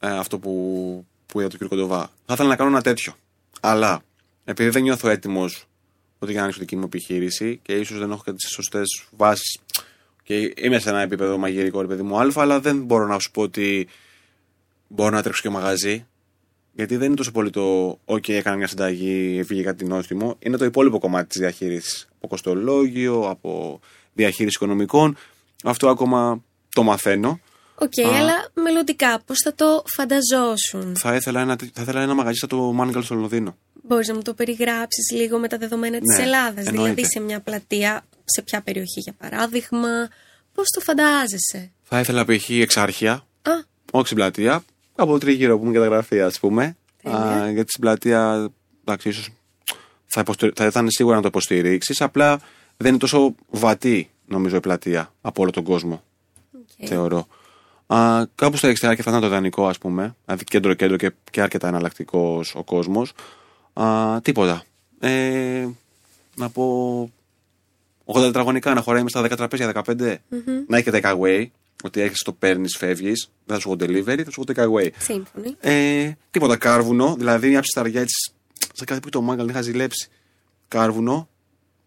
Ε, 0.00 0.08
αυτό 0.08 0.38
που, 0.38 1.06
που 1.26 1.40
είδα 1.40 1.48
τον 1.48 1.56
κύριο 1.56 1.68
Κοντοβά. 1.68 2.10
Θα 2.26 2.32
ήθελα 2.34 2.48
να 2.48 2.56
κάνω 2.56 2.70
ένα 2.70 2.82
τέτοιο. 2.82 3.14
Αλλά 3.60 4.02
επειδή 4.44 4.70
δεν 4.70 4.82
νιώθω 4.82 5.08
έτοιμος 5.08 5.66
ότι 6.18 6.30
για 6.30 6.40
να 6.40 6.42
ανοίξω 6.42 6.60
δική 6.60 6.76
μου 6.76 6.84
επιχείρηση 6.84 7.60
και 7.62 7.72
ίσως 7.72 7.98
δεν 7.98 8.10
έχω 8.10 8.22
και 8.24 8.32
τις 8.32 8.48
σωστές 8.50 9.04
βάσεις 9.10 9.58
και 10.26 10.54
είμαι 10.56 10.78
σε 10.78 10.88
ένα 10.88 11.00
επίπεδο 11.00 11.38
μαγειρικό, 11.38 11.80
ρε 11.80 11.86
παιδί 11.86 12.02
μου, 12.02 12.18
Α, 12.18 12.30
αλλά 12.34 12.60
δεν 12.60 12.84
μπορώ 12.84 13.06
να 13.06 13.18
σου 13.18 13.30
πω 13.30 13.42
ότι 13.42 13.88
μπορώ 14.88 15.10
να 15.10 15.22
τρέξω 15.22 15.42
και 15.42 15.48
μαγαζί. 15.48 16.06
Γιατί 16.72 16.96
δεν 16.96 17.06
είναι 17.06 17.16
τόσο 17.16 17.30
πολύ 17.30 17.50
το 17.50 17.90
OK, 18.04 18.28
έκανα 18.28 18.56
μια 18.56 18.66
συνταγή, 18.66 19.38
έφυγε 19.38 19.62
κάτι 19.62 19.84
νόστιμο. 19.84 20.36
Είναι 20.38 20.56
το 20.56 20.64
υπόλοιπο 20.64 20.98
κομμάτι 20.98 21.28
της 21.28 21.40
διαχείρισης. 21.40 22.08
Από 22.16 22.28
κοστολόγιο, 22.28 23.20
από 23.28 23.80
διαχείριση 24.12 24.56
οικονομικών. 24.56 25.16
Αυτό 25.64 25.88
ακόμα 25.88 26.42
το 26.74 26.82
μαθαίνω. 26.82 27.40
Οκ, 27.78 28.06
Α. 28.06 28.16
αλλά 28.18 28.32
μελλοντικά 28.54 29.20
πώς 29.26 29.38
θα 29.44 29.54
το 29.54 29.82
φανταζόσουν; 29.86 30.96
Θα 30.96 31.14
ήθελα 31.14 31.40
ένα, 31.40 31.56
θα 31.72 31.82
ήθελα 31.82 32.00
ένα 32.02 32.14
μαγαζί 32.14 32.38
σαν 32.38 32.48
το 32.48 32.74
Mangal 32.80 33.02
στο 33.04 33.14
Λονδίνο. 33.14 33.56
Μπορείς 33.82 34.08
να 34.08 34.14
μου 34.14 34.22
το 34.22 34.34
περιγράψεις 34.34 35.10
λίγο 35.12 35.38
με 35.38 35.48
τα 35.48 35.58
δεδομένα 35.58 35.98
της 36.00 36.16
Ναι, 36.16 36.22
Ελλάδας. 36.24 36.66
εννοείται. 36.66 36.94
Δηλαδή 36.94 37.04
σε 37.04 37.20
μια 37.20 37.40
πλατεία, 37.40 38.04
σε 38.24 38.42
ποια 38.42 38.60
περιοχή 38.60 39.00
για 39.00 39.14
παράδειγμα. 39.18 40.08
Πώς 40.54 40.68
το 40.74 40.80
φαντάζεσαι; 40.80 41.70
Θα 41.82 42.00
ήθελα 42.00 42.24
π.χ. 42.24 42.50
Εξάρχεια, 42.50 43.12
Α, 43.42 43.50
όχι 43.92 44.04
στην 44.04 44.16
πλατεία, 44.16 44.64
από 44.94 45.18
τριγύρω 45.18 45.58
που 45.58 45.64
είναι 45.64 45.72
και 45.72 45.78
τα 45.78 45.84
γραφεία, 45.84 46.26
ας 46.26 46.38
πούμε. 46.38 46.76
Τέλεια. 47.02 47.18
Α, 47.18 47.50
γιατί 47.50 47.68
στην 47.70 47.80
πλατεία, 47.80 48.50
εντάξει, 48.84 49.08
ίσως 49.08 49.28
θα, 50.06 50.20
υποστη- 50.20 50.52
θα 50.56 50.66
ήταν 50.66 50.90
σίγουρα 50.90 51.16
να 51.16 51.22
το 51.22 51.28
υποστηρίξεις. 51.28 52.00
Απλά 52.00 52.40
δεν 52.76 52.88
είναι 52.90 52.98
τόσο 52.98 53.34
βατή, 53.48 54.10
νομίζω, 54.26 54.56
η 54.56 54.60
πλατεία 54.60 55.12
από 55.20 55.42
όλο 55.42 55.50
τον 55.50 55.64
κόσμο. 55.64 56.02
οκ. 56.54 56.86
θεωρώ. 56.88 57.26
Α, 57.86 58.26
κάπου 58.34 58.56
στα 58.56 58.68
δεξιά 58.68 58.94
και 58.94 59.02
θα 59.02 59.10
ήταν 59.10 59.22
το 59.22 59.26
ιδανικό, 59.26 59.66
ας 59.66 59.78
πούμε. 59.78 60.14
Δηλαδή 60.24 60.44
κέντρο-κέντρο 60.44 60.96
και, 60.96 61.12
και 61.30 61.40
αρκετά 61.40 61.68
εναλλακτικός 61.68 62.54
ο 62.54 62.64
κόσμος. 62.64 63.12
Τίποτα. 64.22 64.62
Ε, 65.00 65.66
να 66.34 66.50
πω 66.50 67.10
80 68.04 68.20
τετραγωνικά 68.20 68.74
να 68.74 68.80
χωράει 68.80 69.02
μέσα 69.02 69.18
στα 69.18 69.26
10 69.26 69.36
τραπέζια, 69.36 69.72
15. 69.86 70.14
Να 70.66 70.76
έχει 70.76 70.90
και 70.90 71.00
take 71.02 71.16
away. 71.18 71.46
Ότι 71.84 72.00
έχεις 72.00 72.22
το 72.22 72.32
παίρνεις, 72.32 72.76
φεύγεις. 72.78 73.30
Δεν 73.44 73.56
θα 73.56 73.62
σου 73.62 73.70
έχω 73.70 73.78
delivery, 73.80 74.22
θα 74.24 74.30
σου 74.30 74.44
έχω 74.48 74.52
take 74.54 74.68
away. 74.68 74.90
Σύμφωνοι. 74.98 75.56
Ε, 75.60 76.12
τίποτα 76.30 76.56
κάρβουνο, 76.56 77.14
δηλαδή 77.18 77.48
μια 77.48 77.60
ψησταριά 77.60 78.00
έτσι. 78.00 78.32
Σε 78.72 78.84
κάθε 78.84 79.00
που 79.00 79.08
το 79.08 79.20
μάγκαλ 79.20 79.48
είχα 79.48 79.62
ζηλέψει. 79.62 80.08
Κάρβουνο. 80.68 81.28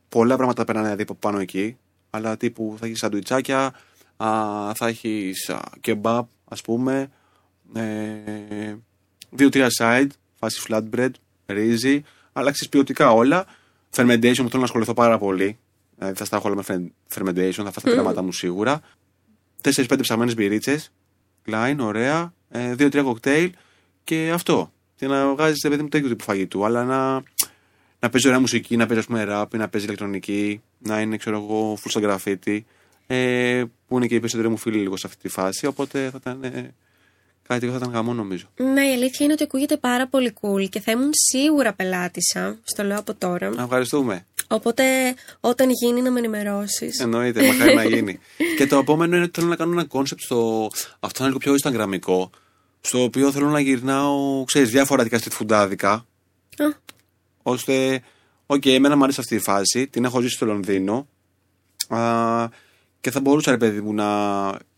Πολλά 0.10 0.36
πράγματα 0.36 0.66
περνάνε 0.66 0.86
δηλαδή 0.88 1.04
από 1.04 1.16
πάνω 1.16 1.40
εκεί. 1.40 1.78
Αλλά 2.10 2.38
τύπου 2.38 2.76
θα 2.80 2.86
έχει 2.86 2.96
σαντουιτσάκια, 2.96 3.74
α, 4.24 4.28
θα 4.76 4.88
έχεις 4.88 5.52
κεμπάπ, 5.82 6.28
ας 6.46 6.62
πούμε. 6.62 7.12
Ε, 7.74 8.76
Δύο-τρία 9.32 9.68
side, 9.80 10.08
φάση 10.40 10.62
flatbread, 10.70 11.10
ρύζι. 11.46 12.02
Αλλά 12.34 12.52
ξέρεις 12.52 12.70
ποιοτικά 12.70 13.12
όλα. 13.12 13.46
Fermentation 13.96 14.34
που 14.36 14.50
θέλω 14.50 14.58
να 14.58 14.64
ασχοληθώ 14.64 14.94
πάρα 14.94 15.18
πολύ. 15.18 15.58
Δηλαδή 15.98 16.18
θα 16.18 16.26
στάχω 16.26 16.50
όλα 16.50 16.56
με 16.56 16.64
fer- 16.68 17.18
fermentation, 17.20 17.52
θα 17.52 17.64
φάω 17.64 17.72
τα 17.72 17.82
πειράματα 17.90 18.22
μου 18.24 18.32
σίγουρα. 18.32 18.82
4-5 19.64 19.98
ψαμένε 20.02 20.34
μπυρίτσε. 20.34 20.80
Klein, 21.46 21.76
ωραία. 21.80 22.34
Ε, 22.50 22.76
Δύο-τρία 22.76 23.04
κοκτέιλ 23.04 23.52
και 24.04 24.32
αυτό. 24.34 24.72
Και 24.96 25.08
να 25.08 25.34
βγάζεις 25.34 25.62
παιδί 25.62 25.82
μου 25.82 25.88
τέτοιο 25.88 26.08
τύπου 26.10 26.24
φαγητού. 26.24 26.66
Αλλά 26.66 26.84
να, 26.84 27.14
να 28.00 28.10
παίζει 28.10 28.28
ωραία 28.28 28.40
μουσική, 28.40 28.78
να 28.78 28.86
παίζει 28.86 29.00
ας 29.00 29.06
πούμε 29.06 29.24
ραπ, 29.24 29.56
να 29.56 29.68
παίζει 29.70 29.86
ηλεκτρονική, 29.88 30.62
να 30.80 31.02
είναι 31.02 31.18
ξέρω 31.18 31.38
εγώ 31.38 31.74
full 31.74 31.86
στο 31.90 32.00
γκράφιτι. 32.00 32.66
Ε, 33.08 33.64
που 33.90 33.98
είναι 33.98 34.08
και 34.08 34.16
οι 34.16 34.20
περισσότεροι 34.20 34.50
μου 34.50 34.58
φίλοι 34.58 34.78
λίγο 34.78 34.98
σε 34.98 35.08
αυτή 35.08 35.22
τη 35.22 35.28
φάση. 35.28 35.66
Οπότε 35.66 36.10
θα 36.10 36.18
ήταν 36.22 36.44
ε, 36.44 36.74
κάτι 37.48 37.66
που 37.66 37.72
θα 37.72 37.78
ήταν 37.78 37.92
γαμώ 37.92 38.14
νομίζω. 38.14 38.46
Ναι, 38.56 38.88
η 38.88 38.94
αλήθεια 38.94 39.20
είναι 39.20 39.34
ότι 39.34 39.44
ακούγεται 39.44 39.78
πάρα 39.78 40.08
πολύ 40.08 40.34
cool 40.42 40.70
και 40.70 40.80
θα 40.80 40.92
ήμουν 40.92 41.10
σίγουρα 41.12 41.74
πελάτισσα. 41.74 42.58
Στο 42.64 42.84
λέω 42.84 43.00
από 43.00 43.14
τώρα. 43.14 43.50
Να 43.50 43.64
ευχαριστούμε. 43.64 44.26
Οπότε 44.48 44.84
όταν 45.40 45.70
γίνει 45.70 46.02
να 46.02 46.12
με 46.12 46.20
ενημερώσεις. 46.20 47.00
Εννοείται, 47.00 47.48
μακάρι 47.48 47.76
να 47.76 47.84
γίνει. 47.84 48.20
και 48.58 48.68
το 48.68 48.78
επόμενο 48.78 49.16
είναι 49.16 49.24
ότι 49.24 49.40
θέλω 49.40 49.50
να 49.50 49.56
κάνω 49.56 49.72
ένα 49.72 49.86
κόνσεπτ 49.86 50.22
στο. 50.22 50.70
Αυτό 51.00 51.24
είναι 51.24 51.34
λίγο 51.38 51.56
πιο 51.56 51.56
Instagramικό. 51.62 52.30
Στο 52.82 53.04
οποίο 53.04 53.32
θέλω 53.32 53.50
να 53.50 53.60
γυρνάω, 53.60 54.44
ξέρεις, 54.44 54.70
διάφορα 54.70 55.04
δικά 55.04 55.20
street 55.20 55.46
foodάδικα. 55.46 56.06
ώστε. 57.42 58.02
Οκ, 58.46 58.66
εμένα 58.66 58.96
μου 58.96 59.04
αρέσει 59.04 59.20
αυτή 59.20 59.36
η 59.36 59.40
φάση. 59.40 59.88
Την 59.88 60.06
έχω 60.06 60.22
ζήσει 60.22 60.36
στο 60.36 60.46
Λονδίνο. 60.46 61.08
Α, 61.88 62.48
και 63.02 63.12
θα 63.12 63.20
μπορούσα, 63.20 63.52
ρε 63.52 63.58
παιδί 63.58 63.82
μου, 63.82 63.94
να. 63.94 64.06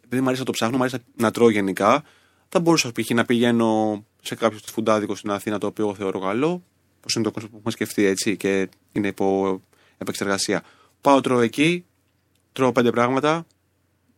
Επειδή 0.03 0.21
μου 0.21 0.27
αρέσει 0.27 0.39
να 0.39 0.45
το 0.45 0.51
ψάχνω, 0.51 0.77
μου 0.77 0.83
αρέσει 0.83 0.97
να, 1.15 1.23
να 1.25 1.31
τρώω 1.31 1.49
γενικά. 1.49 2.03
Θα 2.49 2.59
μπορούσα, 2.59 2.91
π.χ., 2.91 3.09
να 3.09 3.25
πηγαίνω 3.25 4.03
σε 4.21 4.35
κάποιο 4.35 4.59
street 4.61 4.83
foodάδικο 4.83 5.15
στην 5.15 5.31
Αθήνα 5.31 5.57
το 5.57 5.67
οποίο 5.67 5.95
θεωρώ 5.95 6.19
καλό. 6.19 6.63
Που 6.99 7.07
είναι 7.15 7.23
το 7.25 7.31
κόνσεπτ 7.31 7.51
που 7.51 7.57
έχουμε 7.57 7.71
σκεφτεί 7.71 8.05
έτσι 8.05 8.37
και 8.37 8.69
είναι 8.91 9.07
υπό 9.07 9.61
επεξεργασία. 9.97 10.63
Πάω, 11.01 11.21
τρώω 11.21 11.39
εκεί, 11.39 11.85
τρώω 12.51 12.71
πέντε 12.71 12.89
πράγματα, 12.89 13.45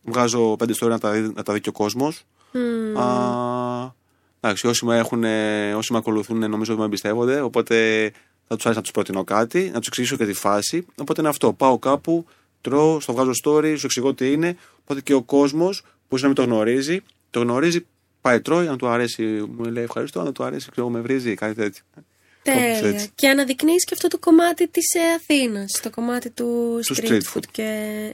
βγάζω 0.02 0.56
πέντε 0.58 0.74
story 0.80 0.88
να 0.88 0.98
τα, 0.98 1.10
δει- 1.10 1.36
να 1.36 1.42
τα 1.42 1.52
δει 1.52 1.60
και 1.60 1.68
ο 1.68 1.72
κόσμος. 1.72 2.24
Εντάξει, 4.40 4.66
όσοι 4.66 4.84
με, 4.84 4.98
έχουν, 4.98 5.24
όσοι 5.76 5.92
με 5.92 5.98
ακολουθούν 5.98 6.50
νομίζω 6.50 6.72
ότι 6.72 6.80
με 6.80 6.86
εμπιστεύονται, 6.86 7.40
οπότε 7.40 8.10
θα 8.48 8.54
τους 8.54 8.64
άρεσε 8.64 8.78
να 8.78 8.82
τους 8.82 8.90
προτείνω 8.90 9.24
κάτι, 9.24 9.70
να 9.72 9.78
τους 9.78 9.88
εξηγήσω 9.88 10.16
και 10.16 10.26
τη 10.26 10.32
φάση. 10.32 10.86
Οπότε 11.00 11.20
είναι 11.20 11.30
αυτό. 11.30 11.52
Πάω 11.52 11.78
κάπου, 11.78 12.26
τρώω, 12.64 13.00
στο 13.00 13.12
βγάζω 13.12 13.30
story, 13.44 13.74
σου 13.78 13.86
εξηγώ 13.86 14.14
τι 14.14 14.32
είναι. 14.32 14.56
Οπότε 14.80 15.00
και 15.00 15.14
ο 15.14 15.22
κόσμος 15.22 15.82
που 16.08 16.16
να 16.20 16.26
μην 16.26 16.34
το 16.36 16.42
γνωρίζει, 16.42 17.00
το 17.30 17.40
γνωρίζει, 17.40 17.86
πάει 18.20 18.40
τρώει, 18.40 18.66
αν 18.66 18.78
του 18.78 18.86
αρέσει, 18.88 19.22
μου 19.22 19.64
λέει 19.64 19.84
ευχαριστώ, 19.84 20.18
αν 20.18 20.24
δεν 20.24 20.34
του 20.34 20.44
αρέσει, 20.44 20.70
ξέρω, 20.70 20.88
με 20.88 21.00
βρίζει, 21.00 21.34
κάτι 21.34 21.54
τέτοιο. 21.54 21.82
Κάπως 22.42 22.62
Τέλεια. 22.62 22.88
έτσι. 22.88 23.08
Και 23.14 23.28
αναδεικνύεις 23.28 23.84
και 23.84 23.90
αυτό 23.94 24.08
το 24.08 24.18
κομμάτι 24.18 24.68
της 24.68 24.94
ε, 24.94 25.00
Αθήνας, 25.14 25.80
το 25.82 25.90
κομμάτι 25.90 26.30
του 26.30 26.80
Του 26.86 26.94
street, 26.96 27.08
street 27.08 27.12
food. 27.20 27.36
food. 27.36 27.42
Και 27.50 27.68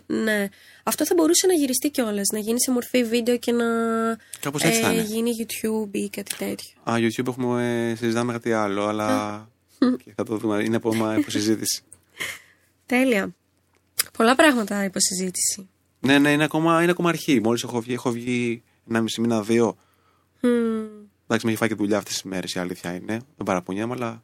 ναι. 0.07 0.49
Αυτό 0.83 1.07
θα 1.07 1.15
μπορούσε 1.17 1.47
να 1.47 1.53
γυριστεί 1.53 1.91
κιόλας, 1.91 2.29
να 2.33 2.39
γίνει 2.39 2.61
σε 2.61 2.71
μορφή 2.71 3.05
βίντεο 3.05 3.37
και 3.39 3.53
να 3.53 3.65
Κάπως 4.41 4.63
έτσι 4.63 4.81
θα 4.81 4.93
είναι. 4.93 5.03
γίνει 5.03 5.31
YouTube 5.39 5.89
ή 5.91 6.09
κάτι 6.11 6.37
τέτοιο. 6.37 6.71
Α, 6.91 6.95
YouTube 6.97 7.27
έχουμε, 7.27 7.89
ε, 7.91 7.95
συζητάμε 7.95 8.33
κάτι 8.33 8.53
άλλο, 8.53 8.87
αλλά 8.87 9.49
και 9.79 10.13
θα 10.17 10.25
το 10.25 10.37
δούμε. 10.37 10.63
Είναι 10.65 10.77
ακόμα 10.77 11.17
υποσυζήτηση. 11.19 11.83
Τέλεια. 12.87 13.35
Πολλά 14.21 14.35
πράγματα 14.35 14.85
υποσυζήτηση. 14.85 15.69
ναι, 16.01 16.19
ναι, 16.19 16.33
είναι 16.33 16.45
ακόμα, 16.45 16.83
είναι 16.83 16.91
ακόμα 16.91 17.09
αρχή. 17.09 17.41
Μόλις 17.41 17.63
έχω 17.63 17.81
βγει, 17.81 17.93
έχω 17.93 18.11
βγει 18.11 18.63
ένα 18.89 19.01
μισή 19.01 19.21
μήνα, 19.21 19.43
δύο. 19.43 19.77
Εντάξει, 21.23 21.47
με 21.47 21.51
έχει 21.51 21.57
φάει 21.57 21.69
και 21.69 21.75
δουλειά 21.75 21.97
αυτές 21.97 22.13
τις 22.13 22.23
μέρες, 22.23 22.55
η 22.55 22.59
αλήθεια 22.59 22.95
είναι. 22.95 23.21
Δεν 23.37 23.45
παραπονιέμαι, 23.45 23.93
αλλά. 23.95 24.23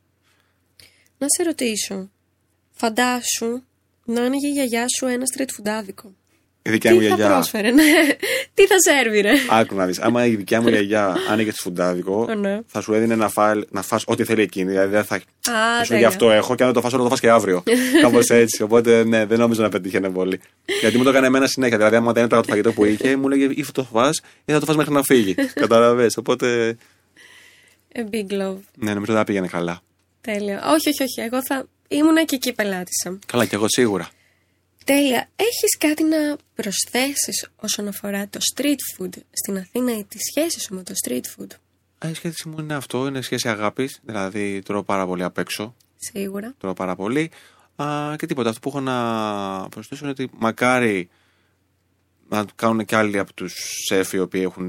Να 1.18 1.26
σε 1.28 1.42
ρωτήσω, 1.42 2.10
φαντάσου 2.70 3.62
να 4.04 4.22
άνοιγε 4.22 4.48
η 4.48 4.50
γιαγιά 4.50 4.84
σου 4.88 5.06
ένα 5.06 5.24
street 5.36 5.48
food 5.60 5.68
άδικο. 5.68 6.14
Η 6.66 6.70
δικιά 6.70 6.92
μου 6.94 6.98
Τι 7.00 7.06
θα 7.08 7.14
γιαγιά. 7.14 7.34
πρόσφερε, 7.34 7.70
ναι. 7.70 7.82
Τι 8.54 8.66
θα 8.66 8.74
σέρβιρε. 8.78 9.30
Άκου 9.50 9.74
να 9.74 9.86
δεις. 9.86 9.98
Άμα 10.00 10.26
η 10.26 10.36
δικιά 10.36 10.60
μου 10.62 10.68
γιαγιά 10.68 11.16
άνοιγε 11.30 11.50
τη 11.52 11.60
φουντάδικο, 11.60 12.26
Ω, 12.30 12.34
ναι. 12.34 12.58
θα 12.66 12.80
σου 12.80 12.94
έδινε 12.94 13.14
να, 13.16 13.28
φάει, 13.28 13.60
να 13.70 13.82
φας 13.82 14.02
ό,τι 14.06 14.24
θέλει 14.24 14.42
εκείνη. 14.42 14.70
Δηλαδή 14.70 14.88
δεν 14.90 15.04
θα. 15.04 15.14
Α, 15.16 15.20
θα 15.78 15.82
σου 15.82 15.88
τέλεια. 15.88 15.98
γι' 15.98 16.04
αυτό 16.06 16.30
έχω 16.30 16.54
και 16.54 16.62
αν 16.62 16.72
δεν 16.72 16.74
το 16.74 16.80
φας 16.80 16.92
όλο, 16.92 17.02
το 17.02 17.08
φας 17.08 17.20
και 17.20 17.30
αύριο. 17.30 17.62
Κάπως 18.02 18.28
έτσι. 18.28 18.62
Οπότε 18.62 19.04
ναι, 19.04 19.26
δεν 19.26 19.38
νόμιζα 19.38 19.62
να 19.62 19.68
πετύχαινε 19.68 20.10
πολύ. 20.10 20.40
Γιατί 20.80 20.96
μου 20.96 21.02
το 21.02 21.10
έκανε 21.10 21.26
εμένα 21.26 21.46
συνέχεια. 21.46 21.76
Δηλαδή, 21.76 21.96
άμα 21.96 22.12
δεν 22.12 22.24
έτρωγα 22.24 22.42
το 22.42 22.48
φαγητό 22.48 22.72
που 22.72 22.84
είχε, 22.84 23.16
μου 23.16 23.28
λέγε 23.28 23.48
ή 23.54 23.62
θα 23.62 23.72
το 23.72 23.82
φας 23.92 24.20
ή 24.44 24.52
θα 24.52 24.58
το 24.60 24.66
φας 24.66 24.76
μέχρι 24.76 24.92
να 24.92 25.02
φύγει. 25.02 25.34
Καταλαβέ. 25.54 26.06
Οπότε. 26.16 26.76
A 27.94 27.98
big 27.98 28.32
love. 28.32 28.58
Ναι, 28.74 28.88
νομίζω 28.92 29.04
δεν 29.12 29.16
θα 29.16 29.24
πήγαινε 29.24 29.46
καλά. 29.46 29.80
Τέλεια. 30.20 30.62
Όχι, 30.74 30.88
όχι, 30.88 31.02
όχι. 31.02 31.20
Εγώ 31.20 31.42
θα 31.46 31.66
ήμουνα 31.88 32.24
και 32.24 32.34
εκεί 32.34 32.52
πελάτησα. 32.52 33.18
Καλά, 33.26 33.44
κι 33.44 33.54
εγώ 33.54 33.64
σίγουρα. 33.68 34.08
Τέλεια. 34.86 35.28
Έχεις 35.36 35.76
κάτι 35.78 36.02
να 36.04 36.36
προσθέσεις 36.54 37.48
όσον 37.56 37.88
αφορά 37.88 38.28
το 38.28 38.38
street 38.54 39.02
food 39.02 39.12
στην 39.30 39.56
Αθήνα 39.56 39.98
ή 39.98 40.04
τη 40.04 40.16
σχέση 40.18 40.60
σου 40.60 40.74
με 40.74 40.82
το 40.82 40.92
street 41.04 41.20
food; 41.36 41.50
Ε, 41.98 42.08
Η 42.08 42.14
σχέση 42.14 42.48
μου 42.48 42.56
είναι 42.58 42.74
αυτό, 42.74 43.06
είναι 43.06 43.20
σχέση 43.20 43.48
αγάπης. 43.48 44.00
Δηλαδή 44.04 44.62
τρώω 44.64 44.82
πάρα 44.82 45.06
πολύ 45.06 45.22
απ' 45.22 45.38
έξω. 45.38 45.74
Σίγουρα. 45.96 46.54
Τρώω 46.58 46.72
πάρα 46.72 46.96
πολύ. 46.96 47.30
Α, 47.76 48.14
και 48.16 48.26
τίποτα. 48.26 48.48
Αυτό 48.48 48.60
που 48.60 48.68
έχω 48.68 48.80
να 48.80 49.68
προσθέσω 49.68 50.00
είναι 50.04 50.10
ότι 50.10 50.30
μακάρι 50.38 51.08
να 52.28 52.44
το 52.44 52.52
κάνουν 52.56 52.84
και 52.84 52.96
άλλοι 52.96 53.18
από 53.18 53.32
τους 53.32 53.52
σεφ 53.86 54.12
οι 54.12 54.18
οποίοι 54.18 54.42
έχουν. 54.44 54.68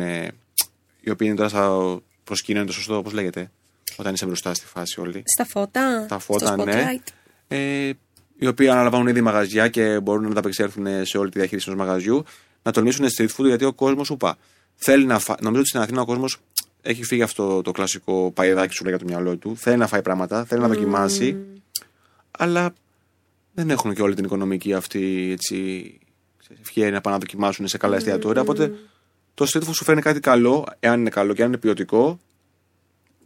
οι 1.00 1.10
οποίοι 1.10 1.28
είναι 1.30 1.36
τώρα 1.36 1.50
στο 1.50 2.04
προσκήνιο, 2.24 2.62
είναι 2.62 2.70
το 2.70 2.76
σωστό, 2.76 3.02
πώς 3.02 3.14
λέγεται. 3.14 3.52
Όταν 3.96 4.14
είσαι 4.14 4.26
μπροστά 4.26 4.54
στη 4.54 4.66
φάση 4.66 5.00
όλοι. 5.00 5.24
Στα 5.26 5.46
φώτα. 5.46 6.06
Τα 6.06 6.20
φώτα, 6.20 6.46
στο 6.46 6.64
ναι. 6.64 6.74
spotlight. 6.86 7.12
Ε, 7.48 7.92
οι 8.40 8.48
οποίοι 8.48 8.70
αναλαμβάνουν 8.70 9.08
ήδη 9.08 9.22
μαγαζιά 9.22 9.68
και 9.68 10.00
μπορούν 10.00 10.24
να 10.24 10.30
ανταπεξέλθουν 10.30 11.06
σε 11.06 11.18
όλη 11.18 11.30
τη 11.30 11.40
διαχείριση 11.40 11.70
ενός 11.70 11.86
μαγαζιού, 11.86 12.24
να 12.64 12.72
τολμήσουν 12.72 13.06
street 13.18 13.30
food 13.38 13.46
γιατί 13.46 13.66
ο 13.66 13.74
κόσμος 13.74 14.08
σου 14.08 14.18
πά. 14.18 14.38
Θέλει 14.76 15.06
να 15.06 15.20
φά... 15.20 15.36
Νομίζω 15.42 15.60
ότι 15.60 15.70
στην 15.70 15.82
Αθήνα 15.82 16.02
ο 16.02 16.06
κόσμος 16.06 16.38
έχει 16.82 17.04
φύγει 17.04 17.22
αυτό 17.22 17.62
το 17.62 17.72
κλασικό 17.72 18.32
παϊδάκι 18.36 18.74
σου 18.74 18.84
λέει 18.84 18.96
για 18.96 19.06
το 19.06 19.14
μυαλό 19.14 19.36
του. 19.38 19.56
Θέλει 19.58 19.78
να 19.78 19.88
φάει 19.88 20.02
πράγματα, 20.02 20.46
θέλει 20.46 20.62
να 20.62 20.68
δοκιμάσει. 20.68 21.38
Αλλά 22.32 22.74
δεν 23.54 23.70
έχουν 23.70 23.94
και 23.94 24.02
όλη 24.02 24.16
την 24.16 24.24
οικονομική 24.24 24.74
αυτή 24.74 25.30
έτσι, 25.32 25.56
ξέρεις, 26.38 26.62
ευκαιρία 26.62 26.92
να 26.92 27.02
πάνε 27.02 27.16
να 27.16 27.22
δοκιμάσουν 27.22 27.68
σε 27.68 27.78
καλά 27.78 27.96
εστιατόρια. 27.96 28.42
Οπότε 28.42 28.74
το 29.34 29.46
street 29.50 29.62
food 29.62 29.74
σου 29.74 29.84
φέρνει 29.84 30.02
κάτι 30.02 30.20
καλό, 30.20 30.66
εάν 30.80 31.00
είναι 31.00 31.10
καλό 31.10 31.34
και 31.34 31.42
αν 31.42 31.48
είναι 31.48 31.58
ποιοτικό, 31.58 32.20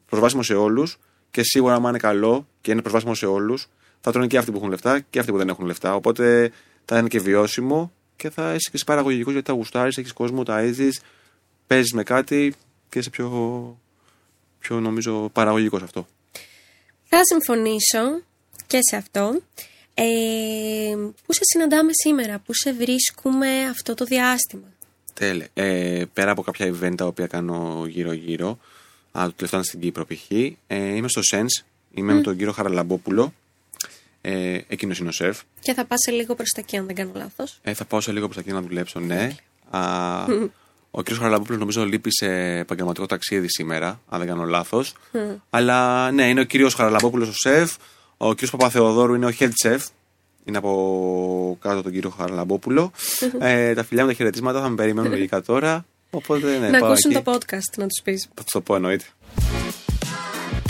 προσβάσιμο 0.05 0.43
σε 0.43 0.53
όλους 0.53 0.99
και 1.31 1.43
σίγουρα, 1.43 1.73
άμα 1.73 1.89
είναι 1.89 1.97
καλό 1.97 2.47
και 2.61 2.71
είναι 2.71 2.81
προσβάσιμο 2.81 3.13
σε 3.15 3.25
όλους, 3.25 3.67
θα 4.01 4.11
τρώνε 4.11 4.27
και 4.27 4.37
αυτοί 4.37 4.51
που 4.51 4.57
έχουν 4.57 4.69
λεφτά 4.69 4.99
και 4.99 5.19
αυτοί 5.19 5.31
που 5.31 5.37
δεν 5.37 5.49
έχουν 5.49 5.65
λεφτά. 5.65 5.95
Οπότε 5.95 6.51
θα 6.85 6.97
είναι 6.97 7.07
και 7.07 7.19
βιώσιμο 7.19 7.91
και 8.15 8.29
θα 8.29 8.43
είσαι 8.43 8.69
και 8.69 8.71
εσύ 8.73 8.83
παραγωγικό 8.83 9.31
γιατί 9.31 9.45
τα 9.45 9.53
γουστάρεις, 9.53 9.97
έχεις 9.97 10.13
κόσμο, 10.13 10.43
τα 10.43 10.59
έζεις, 10.59 11.01
παίζεις 11.67 11.93
με 11.93 12.03
κάτι 12.03 12.53
και 12.89 12.99
είσαι 12.99 13.09
πιο, 13.09 13.29
πιο 14.59 14.79
νομίζω 14.79 15.29
παραγωγικός 15.33 15.81
αυτό. 15.81 16.07
Θα 17.03 17.19
συμφωνήσω 17.23 18.21
και 18.67 18.79
σε 18.89 18.95
αυτό. 18.95 19.41
Ε, 19.93 20.03
πού 21.25 21.33
σε 21.33 21.41
συναντάμε 21.43 21.89
σήμερα, 22.03 22.39
πού 22.39 22.53
σε 22.53 22.73
βρίσκουμε 22.73 23.63
αυτό 23.69 23.93
το 23.93 24.05
διάστημα; 24.05 24.67
Τέλε. 25.13 25.47
Ε, 25.53 26.03
πέρα 26.13 26.31
από 26.31 26.41
κάποια 26.41 26.73
event 26.73 26.93
τα 26.97 27.05
οποία 27.05 27.27
κάνω 27.27 27.85
γύρω-γύρω, 27.89 28.59
α, 29.11 29.25
το 29.25 29.33
τελευταίο 29.33 29.59
είναι 29.59 29.63
στην 29.63 29.79
Κύπρο 29.79 30.05
π.χ. 30.05 30.31
Ε, 30.31 30.95
είμαι 30.95 31.07
στο 31.07 31.21
Sense, 31.31 31.63
είμαι 31.93 32.13
με 32.13 32.21
τον 32.21 32.37
κύριο 32.37 32.51
Χαραλαμπόπουλο. 32.51 33.33
Ε, 34.21 34.57
Εκείνος 34.67 34.99
είναι 34.99 35.09
ο 35.09 35.11
σεφ. 35.11 35.39
Και 35.59 35.73
θα 35.73 35.85
πας 35.85 35.99
σε 36.05 36.11
λίγο 36.11 36.35
προς 36.35 36.49
τα 36.49 36.59
εκεί 36.61 36.77
αν 36.77 36.85
δεν 36.85 36.95
κάνω 36.95 37.11
λάθος. 37.15 37.59
Ε, 37.63 37.73
θα 37.73 37.85
πάω 37.85 38.01
σε 38.01 38.11
λίγο 38.11 38.25
προς 38.25 38.35
τα 38.37 38.41
εκεί 38.45 38.51
να 38.51 38.61
δουλέψω, 38.61 38.99
ναι. 38.99 39.35
Α, 39.69 40.23
ο 40.91 41.03
κ. 41.03 41.13
Χαραλαμπόπουλος 41.13 41.59
νομίζω 41.59 41.85
λείπει 41.85 42.09
σε 42.13 42.27
επαγγελματικό 42.57 43.05
ταξίδι 43.05 43.47
σήμερα, 43.49 44.01
αν 44.09 44.19
δεν 44.19 44.27
κάνω 44.27 44.43
λάθος. 44.43 44.93
Αλλά 45.49 46.11
ναι, 46.11 46.29
είναι 46.29 46.39
ο 46.41 46.43
κύριος 46.43 46.73
Χαραλαμπόπουλος 46.73 47.27
ο 47.29 47.33
σεφ. 47.33 47.75
Ο 48.17 48.33
κ. 48.35 48.39
Παπαθεοδόρου 48.51 49.13
είναι 49.13 49.25
ο 49.25 49.31
head 49.39 49.51
chef. 49.63 49.77
Είναι 50.43 50.57
από 50.57 51.57
κάτω 51.61 51.81
τον 51.81 51.91
κύριο 51.91 52.09
Χαραλαμπόπουλο. 52.09 52.91
ε, 53.39 53.73
τα 53.73 53.83
φιλιά 53.83 54.03
μου 54.03 54.09
τα 54.09 54.15
χαιρετίσματα 54.15 54.61
θα 54.61 54.69
με 54.69 54.75
περιμένουν 54.75 55.11
λογικά 55.11 55.41
τώρα. 55.41 55.85
Οπότε 56.09 56.57
ναι, 56.59 56.69
να 56.69 56.79
πάω 56.79 56.89
ακούσουν 56.89 57.11
εκεί. 57.11 57.21
το 57.21 57.31
podcast, 57.31 57.77
να 57.77 57.87
τους 57.87 58.01
πεις. 58.03 58.27
Θα 58.33 58.43
τους 58.43 58.51
το 58.51 58.61
πω 58.61 58.75
εννοείται. 58.75 59.05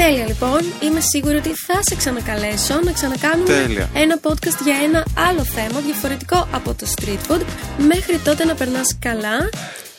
Τέλεια 0.05 0.25
λοιπόν. 0.27 0.59
Είμαι 0.83 0.99
σίγουρη 0.99 1.35
ότι 1.35 1.49
θα 1.49 1.79
σε 1.81 1.95
ξανακαλέσω 1.95 2.79
να 2.85 2.91
ξανακάνουμε 2.91 3.45
Τέλεια. 3.45 3.89
ένα 3.93 4.19
podcast 4.23 4.59
για 4.63 4.75
ένα 4.83 5.05
άλλο 5.29 5.43
θέμα 5.43 5.79
διαφορετικό 5.79 6.47
από 6.51 6.73
το 6.73 6.87
street 6.95 7.31
food. 7.31 7.41
Μέχρι 7.77 8.17
τότε 8.23 8.45
να 8.45 8.53
περνάς 8.53 8.97
καλά 8.99 9.49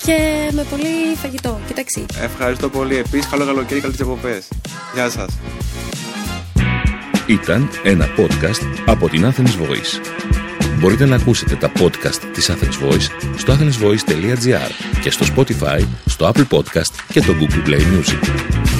και 0.05 0.17
με 0.53 0.67
πολύ 0.71 1.17
φαγητό 1.23 1.61
και 1.67 1.73
ταξί. 1.75 2.07
Ευχαριστώ 2.23 2.69
πολύ. 2.69 2.97
Επίσης, 2.97 3.29
καλό 3.31 3.45
καλοκαίρι, 3.45 3.81
καλές 3.81 3.97
διακοπές. 3.97 4.49
Γεια 4.95 5.11
σας. 5.11 5.29
Ήταν 7.27 7.71
ένα 7.83 8.09
podcast 8.17 8.83
από 8.87 9.09
την 9.09 9.27
Athens 9.27 9.55
Voice. 9.63 9.93
Μπορείτε 10.79 11.07
να 11.07 11.17
ακούσετε 11.17 11.55
τα 11.55 11.73
podcast 11.81 12.21
της 12.33 12.51
Athens 12.51 12.89
Voice 12.89 13.09
στο 13.37 13.53
athensvoice.gr 13.53 14.71
και 15.01 15.11
στο 15.11 15.27
Spotify, 15.37 15.87
στο 16.07 16.33
Apple 16.35 16.47
Podcast 16.57 16.93
και 17.13 17.21
το 17.21 17.35
Google 17.41 17.69
Play 17.69 17.81
Music. 17.81 18.72